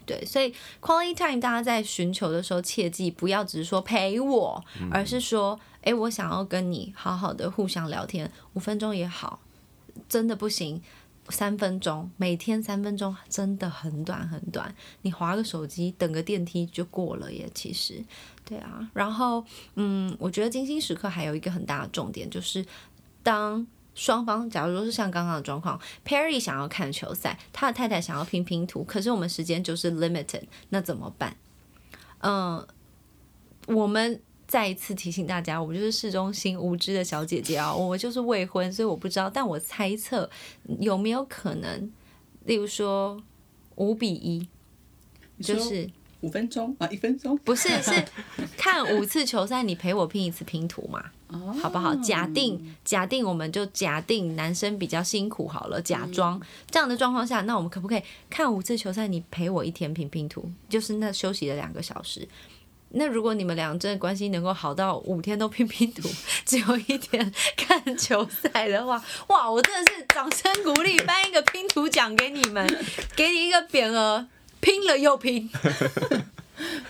[0.06, 9.40] 对，所以 quality time 大家在寻求的时候，切记不要只是说陪我，而是说，哎，我想要跟你好好的互相聊天，五分钟也好，
[10.08, 10.80] 真的不行。
[11.28, 14.74] 三分钟，每天三分钟，真的很短很短。
[15.02, 17.48] 你划个手机，等个电梯就过了耶。
[17.54, 18.04] 其实，
[18.44, 18.88] 对啊。
[18.92, 19.44] 然后，
[19.76, 22.64] 嗯，我觉得精心时刻还有一个很大的重点，就是
[23.22, 31.36] 当双方，假如说是像刚刚的状况，Perry 想要看球赛，他的太太想要拼拼图，可是我们时间就是 limited，那怎么办？
[32.18, 32.66] 嗯，
[33.66, 34.20] 我们
[34.52, 40.28] 再一次提醒大家，我们就是市中心无知的小姐姐啊，我就是未婚，所以我不知道，但我猜测
[40.78, 41.90] 有没有可能，
[42.44, 43.18] 例如说
[43.76, 44.46] 五比一，
[45.42, 45.88] 就是
[46.20, 48.04] 五分钟啊，一分钟，不是是
[48.58, 51.02] 看五次球赛，你陪我拼一次拼图嘛？
[51.28, 51.94] 哦好不好？
[51.94, 56.38] 假定假定我们就假定男生比较辛苦好了，假装
[56.70, 59.08] 这样的状况下，那我们可不可以看五次球赛？
[59.08, 62.28] 你陪我一天拼拼图，就是那休息的两个小时。
[62.94, 66.08] 那如果你们俩真的关系能够好到五天都拼拼图，
[66.44, 69.50] 只有一天 看球赛的话，哇！
[69.50, 72.66] 我真的是掌声鼓励，颁一个拼图奖给你们，
[73.16, 74.26] 给你一个匾额，
[74.60, 75.50] 拼了又拼。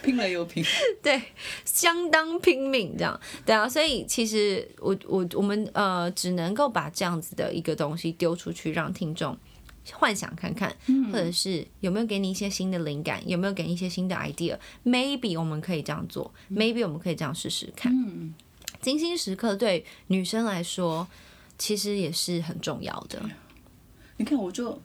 [0.03, 0.63] 拼了又拼，
[1.01, 1.23] 对，
[1.65, 9.39] 相当拼命这样，对啊，所以其实我我我们呃只能够把这样子的一个东西丢出去，让听众
[9.93, 10.75] 幻想看看，
[11.13, 17.93] 或者是有没有给你一些新的灵感，有没有给你一些新的 idea？Maybe 我们可以这样做，Maybe 我们可以这样试试看。
[17.93, 18.35] 嗯，
[18.81, 21.09] 精心时刻对女生来说，
[21.59, 23.21] 其实也是很重要的。
[24.17, 24.81] 你看，我就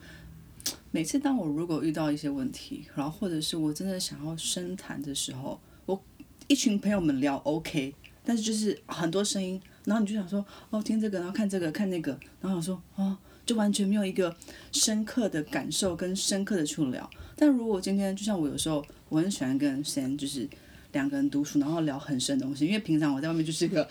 [0.89, 6.01] 每次当我如果遇到一些问题，然后或者是我真的想要深谈的时候，我
[6.47, 7.93] 一群朋友们聊 OK，
[8.23, 13.17] 但是就是很多声音，然后你就想说，哦，听这个，然后看这个，看那个，然后想说，哦，
[13.47, 14.35] 就完全没有一个
[14.71, 17.09] 深刻的感受跟深刻的去聊。
[17.35, 20.47] 但如果今天就像我有时候我很喜欢跟 Sam 就是
[20.91, 23.87] 两个人独处，然后聊很深的东西，因为平常我在外面就是一个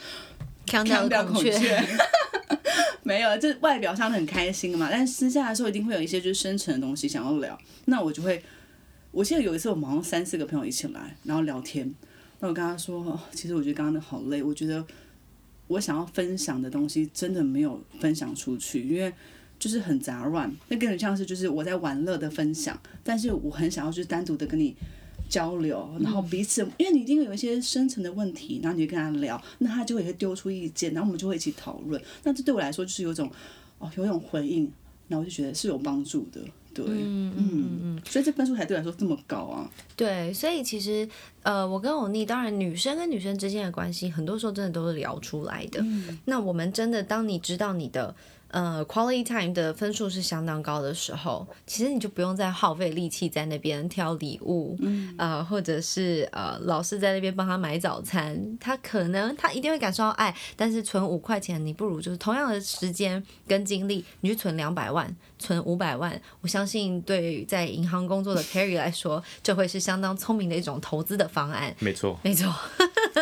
[0.67, 1.83] 强腔调调孔雀，
[3.03, 8.43] 没有，这外表上很开心嘛，但私下的时候一定会有一些就是深层的东西想要聊，那我就会，
[9.13, 11.95] 我记得有一次我们好像三四个朋友一起来，然后聊天，
[12.41, 14.85] 那我跟他说，哦其实我觉得刚刚的好累，我觉得
[15.69, 19.13] 我想要分享的东西真的没有分享出去，因为
[19.59, 24.77] 就是很杂乱，那更像是就是我在玩乐的分享，但是我很想要就是单独的跟你
[25.29, 32.01] 交流，然后彼此，因为你一定会有一些深层的问题，然后你就跟他聊，那他就会丢出意见，然后我们就会一起讨论。
[32.23, 33.31] 那这对我来说就是有种
[33.79, 34.71] 哦，有一种回应，
[35.09, 36.41] 然后我就觉得是有帮助的。
[36.75, 39.71] 对，嗯嗯嗯，所以这分数才对我来说这么高啊。
[39.97, 41.09] 对，所以其实
[41.43, 45.83] 呃，我跟欧尼，当然女生跟女生之间的关系，很多时候真的都是聊出来的。
[46.27, 48.15] 那我们真的，当你知道你的。
[48.49, 54.79] 呃，quality time 的分数是相当高的时候，其实你就不用再耗费力气在那边挑礼物，
[55.19, 71.75] 呃，或者是呃，老师在那边帮他买早餐，他可能他一定会感受到爱，但是存五块钱，你不如就是同样的时间跟精力，你去存两百万，存五百万，我相信对于在银行工作的 Perry 来说，这会是相当聪明的一种投资的方案。
[71.79, 72.55] 没错，没错。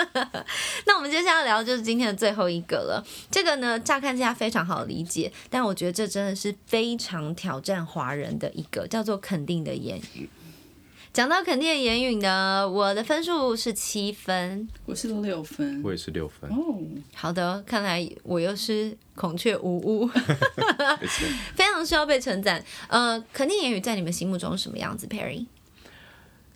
[0.86, 5.32] 那我们接下来聊就是今天的最后一个了，这个呢，乍看之下非常好理解。
[5.48, 10.28] 但我觉得这真的是非常挑战华人的一个叫做肯定的言语。
[11.14, 16.50] 讲到肯定的言语呢，我的分数是七分，我是六分，我也是六分。
[16.50, 16.76] 哦，
[17.14, 20.08] 好的，看来我又是孔雀无误，
[21.54, 22.64] 非常需要被称赞。
[22.88, 25.46] 呃，肯定言语在你们心目中是什么样子，Perry？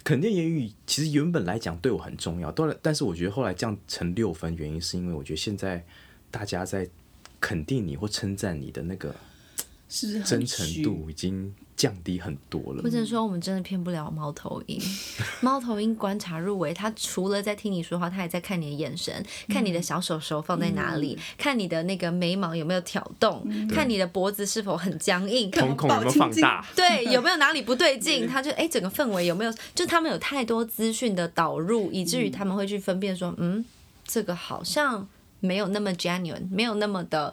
[0.02, 5.84] 肯定言语其实原本来讲对我很重要，但但是我觉得后来降成六分，原因是因为我觉得现在
[6.32, 6.88] 大家在。
[7.40, 9.14] 肯定你或称赞你的那个
[9.88, 12.82] 是真诚度已经降低很多了。
[12.82, 14.78] 或者说，我们真的骗不了猫头鹰。
[15.40, 28.28] 猫头鹰观察入围，它除了在听你说话，它也在看你的眼神，看你的小手手放在哪里，看你的那个眉毛有没有挑动，看你的脖子是否很僵硬，瞳孔有没有放大，对， 有没有哪里不对劲？
[28.28, 29.54] 他就哎，整个氛围有没有？
[29.74, 33.64] 就他们有太多资讯的导入，以至于他们会去分辨说，嗯，
[34.04, 35.08] 这个好像。
[35.40, 37.32] 没有那么 genuine，没有那么的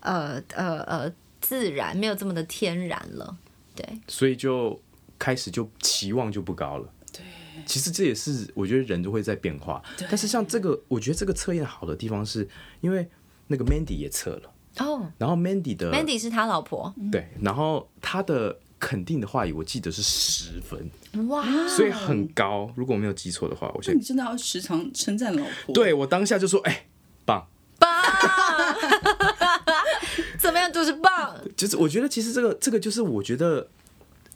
[0.00, 3.36] 呃呃呃自然，没有这么的天然了，
[3.74, 3.86] 对。
[4.06, 4.80] 所以就
[5.18, 6.88] 开始就期望就不高了。
[7.12, 7.22] 对。
[7.66, 9.82] 其实这也是我觉得人都会在变化。
[10.08, 12.48] 但是像这个，我觉得这个测验好的地方是
[12.80, 13.08] 因为
[13.46, 15.10] 那个 Mandy 也测了哦。
[15.18, 16.94] 然后 Mandy 的 Mandy 是他老婆。
[17.10, 17.28] 对。
[17.40, 20.90] 然后他的肯定的话语，我记得是十分。
[21.28, 21.44] 哇。
[21.68, 22.72] 所以很高。
[22.74, 25.74] 如果我没有记错的话，我觉得你真的要时常称赞老婆。
[25.74, 26.86] 对我当下就说，哎。
[27.24, 27.46] 棒
[27.78, 27.88] 棒，
[30.42, 31.40] 怎么样就是棒。
[31.56, 33.68] 就是我觉得其实这个这个就是我觉得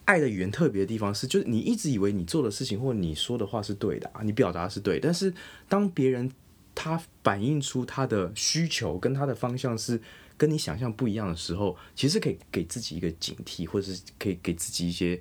[0.04, 5.34] 爱的语言特别的地方是，就是你一直以为你做的事情或你说的话是对的啊，你表达是对，但是
[5.68, 6.30] 当别人
[6.74, 10.00] 他反映出他的需求跟他的方向是
[10.38, 15.20] 跟你想象不一样的时候，其实可以给自己一个警惕，或者是可以给自己一些。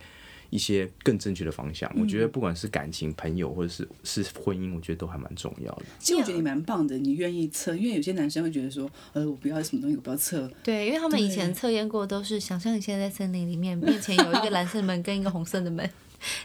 [0.56, 5.84] 一些更正确的方向，我觉得不管是感情、朋友或者是是婚姻，我觉得都还蛮重要的。
[6.00, 10.50] 其实我觉得你蛮棒的，你愿意测，因为有些男生会觉得说，呃，我不要什么东西，我不要测。
[10.64, 15.90] 对，因为他们以前测验过，都是想象你现在在森林里面，面前有一个蓝色门 跟一个红色的门，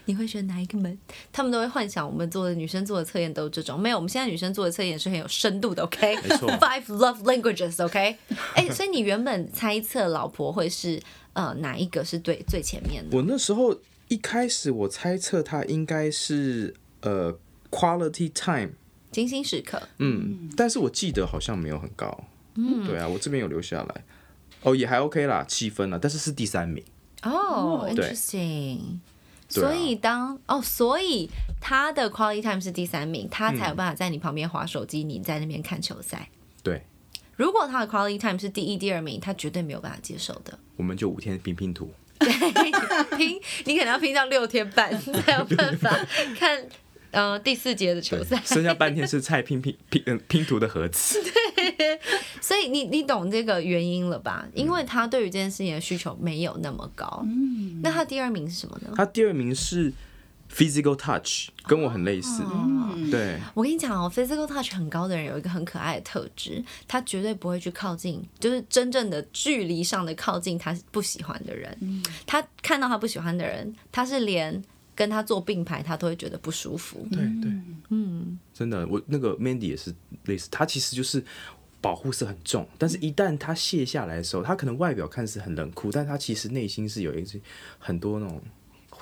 [0.06, 0.98] 你会选哪一个门？
[1.30, 3.78] 他们都会幻想我们做的女生做的测验都是这种。
[3.78, 5.84] 没有，我们现在女生做的测验是很有深度的。
[5.84, 6.50] OK，没错。
[6.58, 7.82] Five love languages。
[7.84, 8.16] OK，
[8.54, 11.00] 哎，所以你原本猜测老婆会是
[11.34, 13.16] 呃哪一个是对最前面的？
[13.16, 13.78] 我那时候。
[14.11, 17.38] 一开始我猜测它应该是呃
[17.70, 18.72] quality time
[19.12, 22.24] 精心时刻，嗯，但是我记得好像没有很高，
[22.56, 24.04] 嗯，对啊，我这边有留下来，
[24.62, 26.84] 哦，也还 OK 啦，七分了，但是是第三名，
[27.22, 28.98] 哦，interesting，
[29.48, 31.30] 所以当哦，所以
[31.61, 36.28] 他的 quality time 是第三名，他才有办法在你旁边划手机，你在那边看球赛，
[36.64, 36.82] 对，
[37.36, 41.92] 如果他的 quality time 是第一、第二名，他绝对没有办法接受的，我们就五天拼拼图。
[42.20, 42.30] 对，
[43.18, 44.90] 拼你可能要拼到六天半
[45.24, 45.90] 才有办法
[46.38, 46.64] 看
[47.10, 51.18] 呃第四节的球赛，剩下半天是菜拼拼拼嗯拼图的盒子。
[51.56, 51.98] 对，
[52.40, 54.46] 所以你你懂这个原因了吧？
[54.54, 57.22] 因为他对于这件事情的需求没有那么高。
[57.24, 58.92] 嗯，那他第二名是什么呢？
[58.96, 59.92] 他第二名是。
[60.53, 62.42] Physical touch 跟我很类似，
[63.09, 63.38] 对。
[63.55, 72.02] 我跟你讲哦，physical touch 很高的人有一个很可爱的特质，他绝对不会去靠近，就是真正的距离上的靠近他不喜欢的人。
[72.27, 74.60] 他看到他不喜欢的人，他是连
[74.97, 77.06] 跟他做并排，他都会觉得不舒服。
[77.12, 77.52] 对对，
[77.90, 79.94] 嗯，真的，我那个 Mandy 也是
[80.24, 81.24] 类似，他其实就是
[81.81, 87.40] 保护色很重，但是一旦他卸下来的时候，他可能外表看似很冷酷，但他其实内心是有一些
[87.78, 88.43] 很多那种。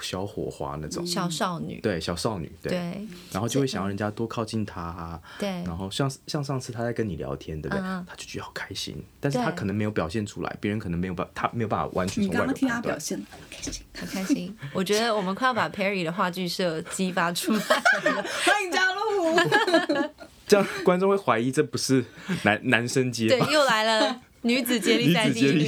[0.01, 1.07] 小火花那种。
[1.07, 7.81] 小少女，对小少女，对，然后就会想要人家多靠近她，对，然后像像上次她在跟你聊天，对不对？
[7.81, 14.57] 她就觉得好开心，但是她可能没有表现出来，别人可能没有办，她没有办法完全从外表判表现，很开心，很开心。
[14.73, 20.09] 我觉得我们快要把 Perry 的话剧社激发出来，欢迎加入。
[20.49, 22.05] 这样观众会怀疑这不是
[22.43, 24.23] 男男生接，对，又来了。
[24.43, 25.29] 女子接力赛。
[25.35, 25.66] 第一名，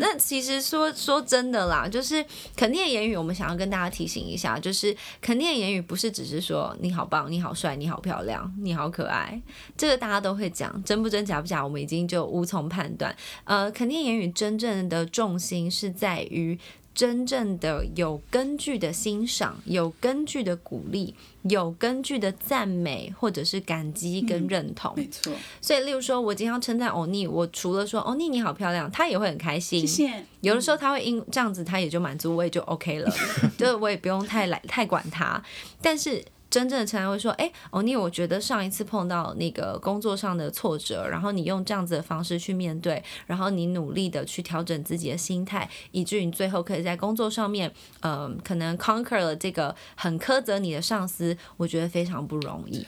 [0.00, 2.24] 那其实说说真的啦，就是
[2.56, 9.40] 肯定的言语，我们想要跟大家提醒一下，就是肯定的言语不是只是说你好棒、你好帅、你好漂亮、你好可爱，
[9.76, 13.14] 这个大家都会讲，真不真假不假，我们已经就无从判断。
[13.44, 16.58] 呃，肯定言语真正的重心是在于。
[16.98, 24.92] 真正的有根据的欣赏，有根据的鼓励，有根据的赞美，或者是感激跟认同。
[24.96, 25.32] 没错。
[25.60, 29.86] 所以，例如说，我今天要称赞欧尼，我除了说欧尼你好漂亮，他也会很开心。
[29.86, 30.24] 谢谢。
[30.40, 33.08] 有的时候他会因这样子，他也就满足，我也就 OK 了，
[33.56, 35.40] 就我也不用太来太管他。
[35.80, 36.24] 但是。
[36.58, 52.84] 真正的成员会说：“哎，欧尼，我觉得上一次碰到那个工作上的挫折，然后你用这样子的方式去面对，然后你努力的去调整自己的心态，以至于你最后可以在工作上面，呃，可能 conquer 了这个很苛责你的上司，我觉得非常不容易。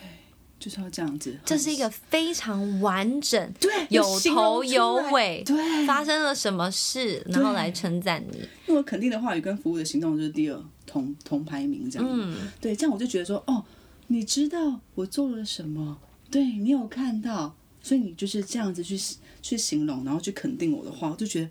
[0.61, 8.49] 就是要这样子，这是一个非常完整，对，有头有尾，对，发生了什么事，然后来称赞你。
[8.69, 13.65] 因为肯定的话语跟服务的行动就是第二。”同同排名这样，嗯，对，这样我就觉得说，哦，
[14.09, 15.97] 你知道我做了什么，
[16.29, 18.99] 对你有看到，所以你就是这样子去
[19.41, 21.51] 去形容，然后去肯定我的话，我就觉得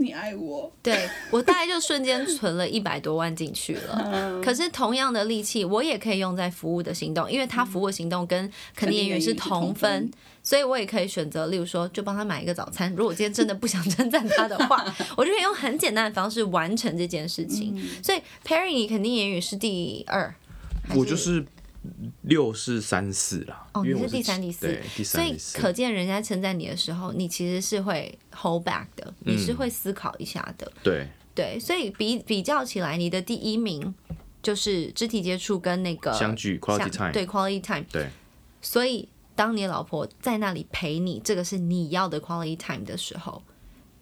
[0.00, 0.72] 你爱我。
[0.82, 4.40] 对我大概就瞬间存了一百多万进去了。
[4.42, 10.10] 可是同样的力气，我也可以用在服务的行动，因为他服务行动跟肯定言语是同分。
[10.42, 12.90] 所以我也可以选择，例如说，就帮他买一个早餐。
[12.96, 14.82] 如果今天真的不想称赞他的话，
[15.14, 17.78] 我就可以用很简单的方式完成这件事情。
[18.02, 20.34] 所以 Perry，你肯定言语是第二，
[20.96, 21.44] 我就是
[22.22, 23.66] 六是三四啦。
[23.72, 30.70] 哦，你是第三、第四，所以可见人家称赞你的时候，你其实是会 hold back 的，你是会思考一下的。
[30.82, 31.08] 对。
[31.34, 33.94] 对，所以比比较起来，你的第一名
[34.42, 38.08] 就是肢体接触跟那个相聚 quality time，对 quality time，对，
[38.60, 39.08] 所以。
[39.36, 43.42] 当你老婆在那里陪你，这个是你要的 quality time 的时候，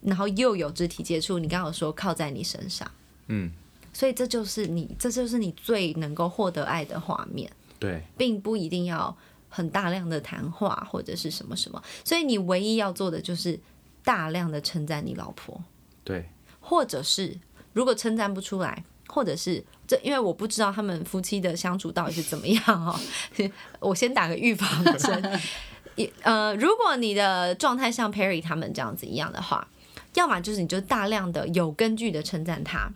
[0.03, 2.91] 然后又有肢体接触，你刚刚说靠在你身上，
[3.29, 3.53] 嗯，
[3.93, 7.49] 所以这就是你，这就是你最能够获得爱的画面，
[7.79, 9.17] 对，并不一定要
[9.49, 13.59] 很大量的谈话或者是什么什么，所以你唯一要做的就是
[14.05, 15.63] 大量的称赞你老婆，
[16.05, 16.29] 对，
[16.61, 17.39] 或者是
[17.73, 18.85] 如果称赞不出来。
[19.11, 22.95] 或者是这，因为我不知道他们夫妻的相处到底是怎么样哦。
[23.81, 25.41] 我先打个预防针。
[26.23, 29.67] 呃，如果你的状态像 Perry 他们这样子一样的话，
[30.13, 32.93] 要么就是你就大量的有根据的称赞他，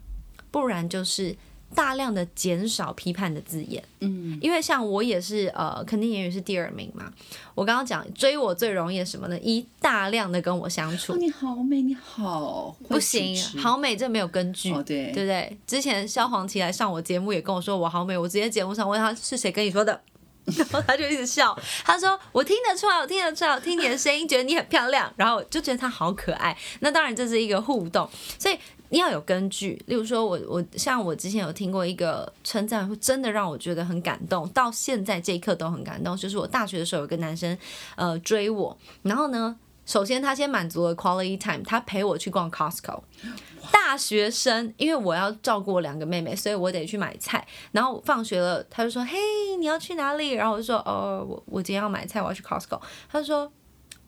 [0.51, 1.35] 不然就是。
[1.75, 7.13] 大量的减少批判的字眼，嗯，因为像我也是，呃，肯定言语是第二名嘛。
[7.55, 9.39] 我刚刚讲追我最容易什么呢？
[9.41, 15.59] 一大量的跟我相处，你好美，你好，不行，好美这没有根据，对，对不对？
[15.67, 20.01] 之前萧煌奇来上我节目也跟我说我好美，我直接节目上问他是谁跟你说的，
[20.45, 26.57] 然后他就一直笑，他说我听得出来，我听得出来，我听你的声音觉得你很漂亮，然后就觉得他好可爱。
[26.81, 28.09] 那当然这是一个互动，
[28.39, 28.59] 所以。
[28.93, 36.15] 你要有根据，例如说，我我像我之前有听过一个称赞，真的让我觉得很感动，到现在这一刻都很感动。
[36.15, 37.57] 就是我大学的时候有个男生，
[37.97, 43.03] 呃，追我，然后呢，首先他先满足了 quality time，他陪我去逛 Costco。
[43.71, 47.47] 大学生，因为我要照顾我两个妹妹，所以我得去买菜。
[47.73, 49.17] 然后放学了，他就说：“嘿，
[49.59, 52.81] 你要去哪里？”然后我就说：“哦，我我今天要买菜，我要去 Costco。”
[53.11, 53.53] 他就说：“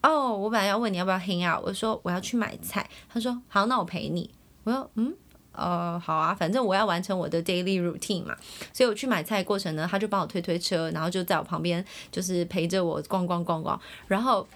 [0.02, 4.30] 哦，我本来要问你要不要 hang out。”我说：“我要去买菜。”他说：“好，那我陪你。”
[4.64, 5.14] 我说嗯
[5.52, 8.34] 呃好啊，反正我要完成我的 daily routine 嘛，
[8.72, 13.80] 所以我去买菜过程呢，他就帮我推推车，然后就在我旁边就是陪着我逛逛逛逛。
[14.08, 14.46] 然后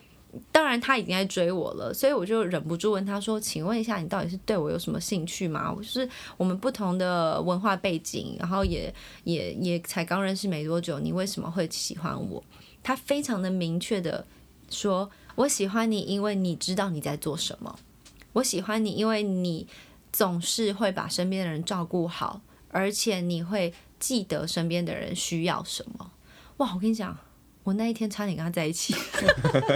[0.53, 5.73] 当然他已经在追我了，所以我就忍不住问他说：“请问一下，你到底是对我有什么兴趣吗？
[5.73, 8.93] 我是我们不同的文化背景，然后也
[9.25, 12.43] 也也才刚认识没多久，你为什么会喜欢我？”
[12.83, 14.27] 他非常的明确的
[14.71, 17.79] 说：“我喜欢你，因为你知道你在做什么。
[18.35, 19.67] 我喜欢你，因为你。”
[20.11, 22.41] 总是会把身边的人照顾好，
[22.71, 26.11] 而且你会记得身边的人需要什么。
[26.57, 27.17] 哇，我跟你讲，
[27.69, 28.95] 我那一天差点跟他在一起。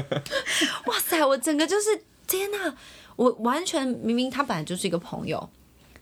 [0.88, 2.74] 哇塞，我整个就是天哪！
[3.16, 5.50] 我完全明明他本来就是一个朋友，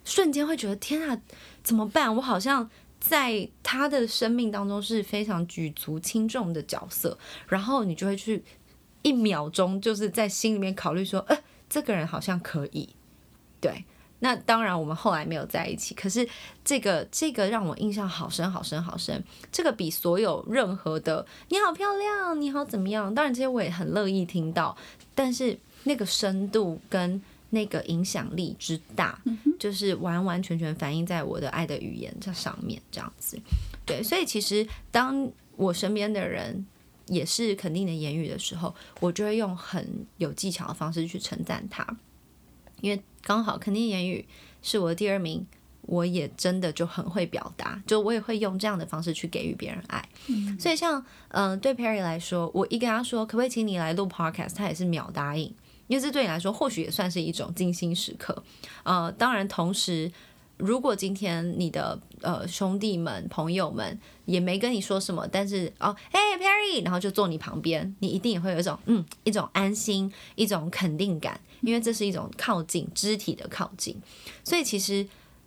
[0.05, 1.21] 瞬间会觉得天哪，
[1.65, 2.15] 怎么办？
[2.15, 7.19] 我好像在他的生命当中是非常举足轻重的角色，
[7.49, 8.45] 然后你就会去
[9.03, 11.37] 一秒钟就是在心里面考虑说，呃，
[11.69, 12.91] 这个人好像可以，
[13.61, 13.85] 对。
[14.21, 15.95] 那当然，我们后来没有在一起。
[15.95, 16.29] 可是
[16.65, 19.23] 这个这个让我印象好深好深好深。
[19.51, 24.77] 这个比所有任何的“你好漂亮，你好怎么样”，当然这些我也很乐意听到。
[25.15, 29.21] 但是那个深度跟那个影响力之大，
[29.59, 33.39] 就是完完全全反映在我的爱的语言这上面，这样子。
[33.85, 36.65] 对，所以其实当我身边的人
[37.07, 41.85] 也是肯定的言语的时候，我就会用很有技巧的方式去称赞他。
[42.81, 44.25] 因为刚好肯定言语
[44.63, 45.47] 是我的第二名，
[45.83, 50.09] 我也真的就很会表达，就我也会用这样的方式去给予别人爱。
[50.59, 55.55] 所以像嗯、呃对 Perry 来说，我一跟他说可不可以请你来录 Podcast，他也是秒答应，
[55.87, 58.43] 因为这对你来说或许也算是一种精心时刻。
[58.85, 60.11] 呃，当然同时。
[60.61, 73.97] 如果今天你的呃兄弟们、朋友们也没跟你说什么，但是哦，嘿 Perry，然后就坐你旁边，你一定也会有一种嗯一种安心、一种肯定感，因为这是一种靠近肢体的靠近。
[74.45, 75.07] 所以其实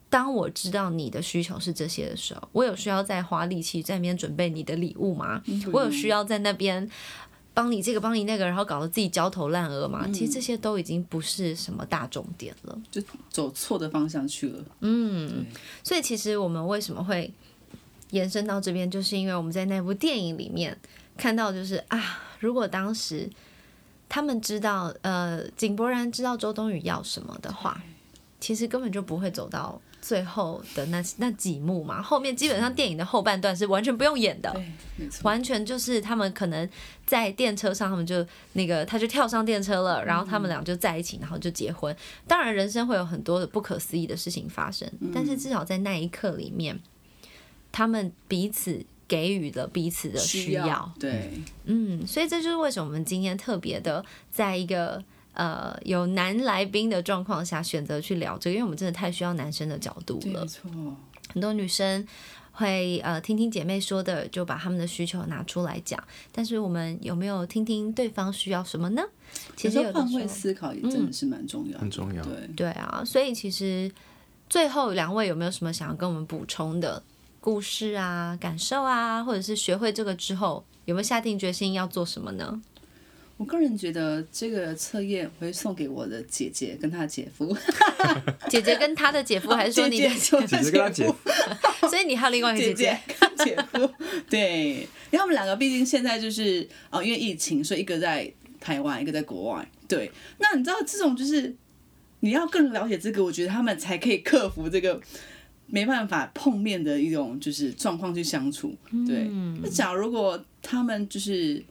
[0.09, 5.41] 当我知道你的需求是这些的时候，我有需要再花力气在那边准备你的礼物吗？
[5.71, 6.89] 我有需要在那边
[7.53, 10.07] 帮你这个帮你那个，然后搞得自己焦头烂额嘛？
[10.11, 12.77] 其实这些都已经不是什么大重点了。
[12.89, 14.63] 就走错的方向去了。
[14.81, 15.45] 嗯
[15.83, 17.31] 所以其实我们为什么会
[18.09, 20.77] 延伸到这边，就是因为我们在那部电影里面
[21.15, 23.29] 看到，就是啊，如果当时
[24.09, 27.83] 他们知道，呃，井柏然知道周冬雨要什么的话，
[28.39, 32.01] 其实根本就不会走到最后的那那几幕嘛。
[32.01, 34.51] 后面基本上电影的后半段是完全不用演的。
[34.97, 36.69] 对，完全就是他们可能
[37.05, 41.95] 在电车上，他们就那个他就跳上电车了，然后他们俩就在一起，然后就结婚。
[42.27, 46.77] 当然，人生会有很多的不可思议的事情发生，但是至少在那一刻里面，
[47.71, 50.93] 他们彼此给予了彼此的需要。
[50.99, 51.31] 对，
[51.63, 55.01] 嗯，所以这就是为什么我们今天特别的在一个。
[55.33, 60.47] 呃，有男来宾的状况下选择去聊这个，因为我们真的太需要男生的角度，了没。
[60.47, 60.69] 错。
[61.33, 62.05] 很多女生
[62.51, 66.01] 会呃听听姐妹说的，就把她们的需求拿出来讲。
[66.31, 69.01] 但是我们有没有听听对方需要什么呢？
[69.55, 73.91] 其实换位思考也真的是蛮重要的，很重要对，对啊，所以其实
[74.47, 77.01] 最后两位有没有什么想要跟我们补充的
[77.39, 82.61] 故事啊、感受啊，或者是学会这个之后有没有下定决心要做什么呢？
[83.43, 87.53] 我个人觉得这个测验我会送给我的姐姐跟她姐夫，
[88.47, 90.07] 姐姐跟她的姐夫，还是说你的？
[90.07, 91.15] 姐姐姐姐跟她姐夫，
[91.89, 93.93] 所以你还有另外一个姐姐姐姐跟姐夫，
[94.29, 99.67] 对，因为他们两个毕竟现在就是哦，因为疫情，所以一个在台湾，一个在国外。
[99.89, 100.09] 对，
[100.39, 101.53] 那你知道这种就是
[102.21, 105.01] 你要更了解这个，我觉得他们才可以克服这个
[105.67, 108.73] 没办法碰面的一种就是状况去相处。
[109.05, 109.29] 对，
[109.61, 111.61] 那假如如果他们就是。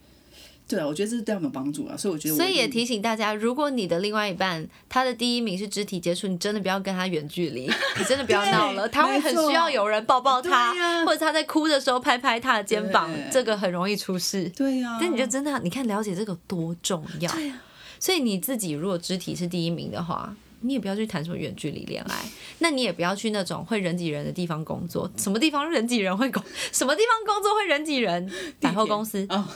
[0.73, 10.73] 对啊，我觉得这是对他们有帮助啊，所以我觉得我所以也提醒大家，如果你的另外一半他的第一名是肢体接触，你真的不要跟他远距离，你真的不要闹了，他会很需要有人抱抱他，
[11.05, 14.49] 或者他在哭的时候拍拍他的肩膀，这个很容易出事。
[14.57, 17.31] 对呀、但你就真的，你看了解这个多重要。
[17.33, 17.61] 对呀
[18.01, 22.17] 所以你自己如果肢体是第一名的话，你也不要去谈什么远距离恋爱，
[22.59, 25.09] 那你也不要去那种会人挤人的地方工作。
[25.17, 26.43] 什么地方人挤人会工？
[26.73, 28.29] 什么地方工作会人挤人？
[28.61, 29.47] 百货公司哦，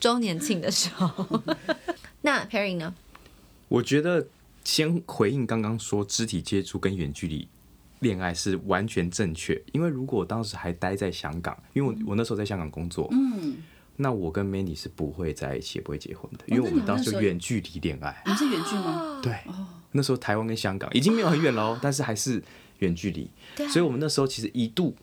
[0.00, 1.42] 周年庆的时候。
[2.22, 2.94] 那 Perry 呢？
[3.68, 4.26] 我觉得
[4.64, 7.48] 先回应刚刚说肢体接触跟远距离
[8.00, 13.56] 恋爱是完全正确，因为如果我当时还待在香港，因为我我那时候在香港工作，嗯，
[13.96, 18.22] 那我跟 Mandy 是不会在一起，也不会结婚的，因为我们当时有远距离恋爱。
[18.24, 19.20] 你们是远距吗？
[19.22, 19.36] 对，
[19.92, 22.42] 那时候台湾跟香港已经没有很远喽，但是还是
[22.78, 23.30] 远距离，
[23.68, 24.94] 所以我们那时候其实一度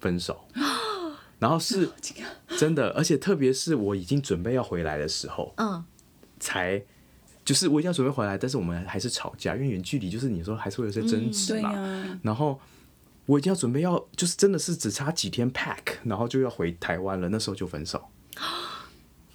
[0.00, 0.44] 分手，
[1.38, 1.88] 然后是
[2.58, 5.84] 真的，而且特别是我已经准备要回来的时候，嗯，
[6.38, 6.82] 才
[7.44, 12.60] 就是我已经要准备回来，但是我们还是吵架，因为远距离就是你说还是会有些争执对嘛，呀、然后。
[13.28, 17.28] 我已经要准备要，就是真的是只差几天 pack，然后就要回台湾了。
[17.28, 18.00] 那时候就分手，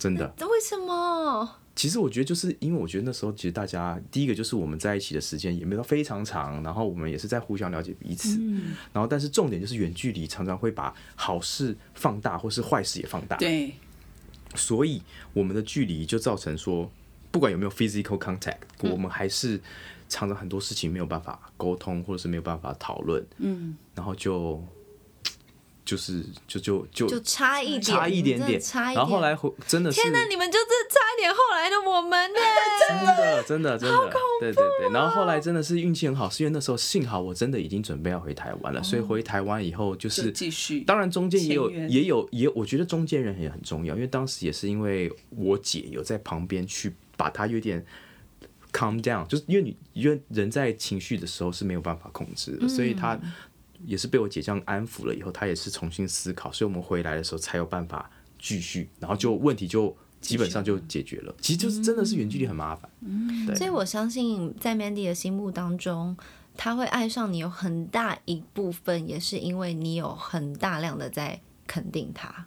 [0.02, 0.34] 真的。
[0.40, 1.58] 为什么？
[1.76, 8.38] 其实我觉得就是因为我觉得那时候其实大家第一个就是我们在一起的时间也没有非常长，然后我们也是在互相了解彼此，
[8.92, 13.74] 然后但是重点就是远距离常常会把好事放大，或是坏事也放大，对，
[14.56, 15.02] 所以
[15.34, 16.92] 我们的距离就造成说，
[17.32, 19.60] 不管有没有 physical contact，、我们还是
[20.10, 24.62] 常常很多事情没有办法沟通，或者是没有办法讨论，嗯，然后就
[25.92, 28.96] 就是就就就就差一点，差一点点，差一点。
[28.96, 32.40] 然后后来回真的是天哪，你们就是差一点后来的我们呢？
[32.88, 34.10] 真的，真的，真的，
[34.40, 34.90] 对对对。
[34.94, 40.80] 然后后来真的是运气很好，是因为那时候幸好我真的已经准备要回台湾了，所以回台湾以后就，是继续。
[40.86, 47.86] 当然中间也有也有也，我觉得中间人也很重要，因为当时也是因为我姐有在旁边去把她有点
[48.72, 53.20] calm down，就是因为你因为人在情绪的时候是没有办法控制的，所以她
[53.86, 58.10] 也是被我姐这样安抚了以后，她也是重新思考，所以我们回来的时候才有办法
[58.40, 61.36] 继续，然后就问题就基本上就解决了。
[61.42, 63.56] 其实就是真的是远距离很麻烦，嗯。
[63.56, 66.16] 所以我相信，在 Mandy 的心目当中，
[66.56, 72.46] 他会爱上你有很大一部分，也是因为你有很大量的在肯定他。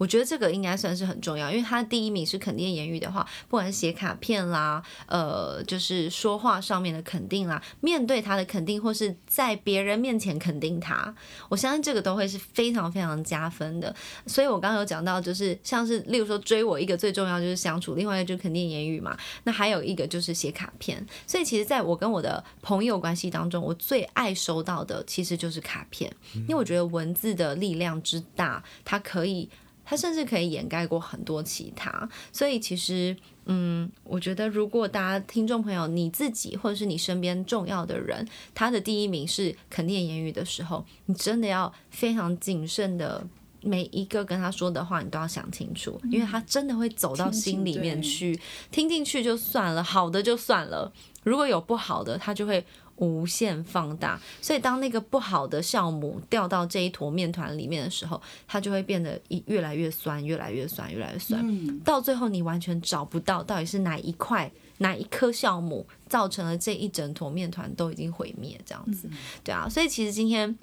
[0.00, 11.14] 我觉得这个应该算是很重要，因为他第一名是肯定言语的话，不管是写卡片啦，呃，就是说话上面的肯定啦，面对他的肯定，或是在别人面前肯定他，
[11.50, 13.94] 我相信这个都会是非常非常加分的。
[14.26, 19.14] 所以我刚刚有讲到，就是像是例如说追我一个最重要就是相处，另外一个就肯定言语嘛，
[19.44, 21.06] 那还有一个就是写卡片。
[21.26, 29.50] 所以其实在我跟我的朋友关系当中，我最爱收到的其实就是卡片，因为我觉得文字的力量之大，它可以。
[29.90, 43.26] 它甚至可以掩盖过很多其他，所以其实，嗯，我觉得如果大家听众朋友你自己或者是你身边重要的人，他的第一名是肯定言语的时候，你真的要非常谨慎的，
[43.62, 48.38] 每一个跟他说的话，你都要想清楚，因为他真的会走到心里面去，
[48.70, 50.92] 听进去就算了，好的就算了，
[51.24, 52.64] 如果有不好的，他就会。
[53.00, 69.08] 无限放大，所以当那个不好的酵母掉到这一坨面团里面的时候，它就会变得一越来越酸，越来越酸，越来越酸，到最后你完全找不到到底是哪一块、哪一颗酵母造成了这一整坨面团都已经毁灭，这样子，
[69.42, 70.56] 对啊，所以其实今天。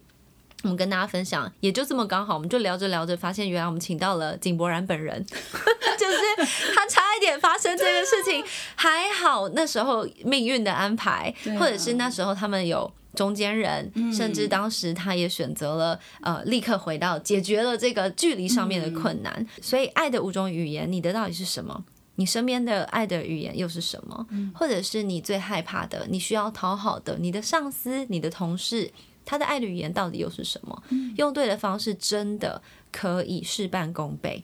[0.64, 8.44] 我们跟大家分享，也就这么刚好，我们就聊着聊着，发现原来我们请到了井柏然本人， 就是他差一点发生这个事情，
[8.76, 19.46] 还好那时候命运的安排，或者是那时候他们有中间人，甚至当时他也选择了呃立刻回到解决了这个距离上面的困难。
[19.62, 21.86] 所以爱的五种语言，你的到底是什么？
[22.16, 24.26] 你身边的爱的语言又是什么？
[24.56, 28.92] 或者是你最害怕的，你需要讨好的，你的上司、你的同事。
[29.28, 30.84] 他的爱的语言到底又是什么？
[31.18, 32.62] 用对的方式，真的
[32.94, 34.42] 可以事半功倍。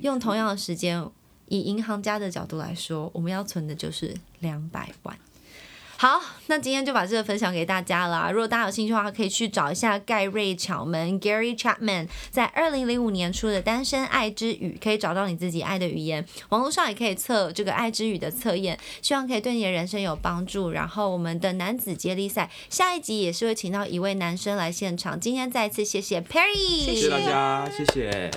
[0.00, 1.06] 用同样的时间，
[1.48, 5.14] 以银行家的角度来说，我们要存的就是两百万。
[6.02, 8.28] 好，那今天就把这个分享给大家了。
[8.32, 16.26] 如果大家有兴趣的话，可以去找一下盖瑞·巧门 （Gary Chapman） 在二零零五年出的《单身爱之语》，可以找到你自己爱的语言。
[16.48, 20.72] 网络上也可以测这个爱之语的测验，希望可以对你的人生有帮助。
[20.72, 25.20] 然后我们的男子接力赛下一集也是会请到一位男生来现场。
[25.20, 28.28] 今天再次谢谢 Perry，谢谢大家，谢谢，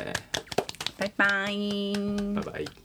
[0.97, 1.47] 拜拜，
[2.35, 2.84] 拜拜。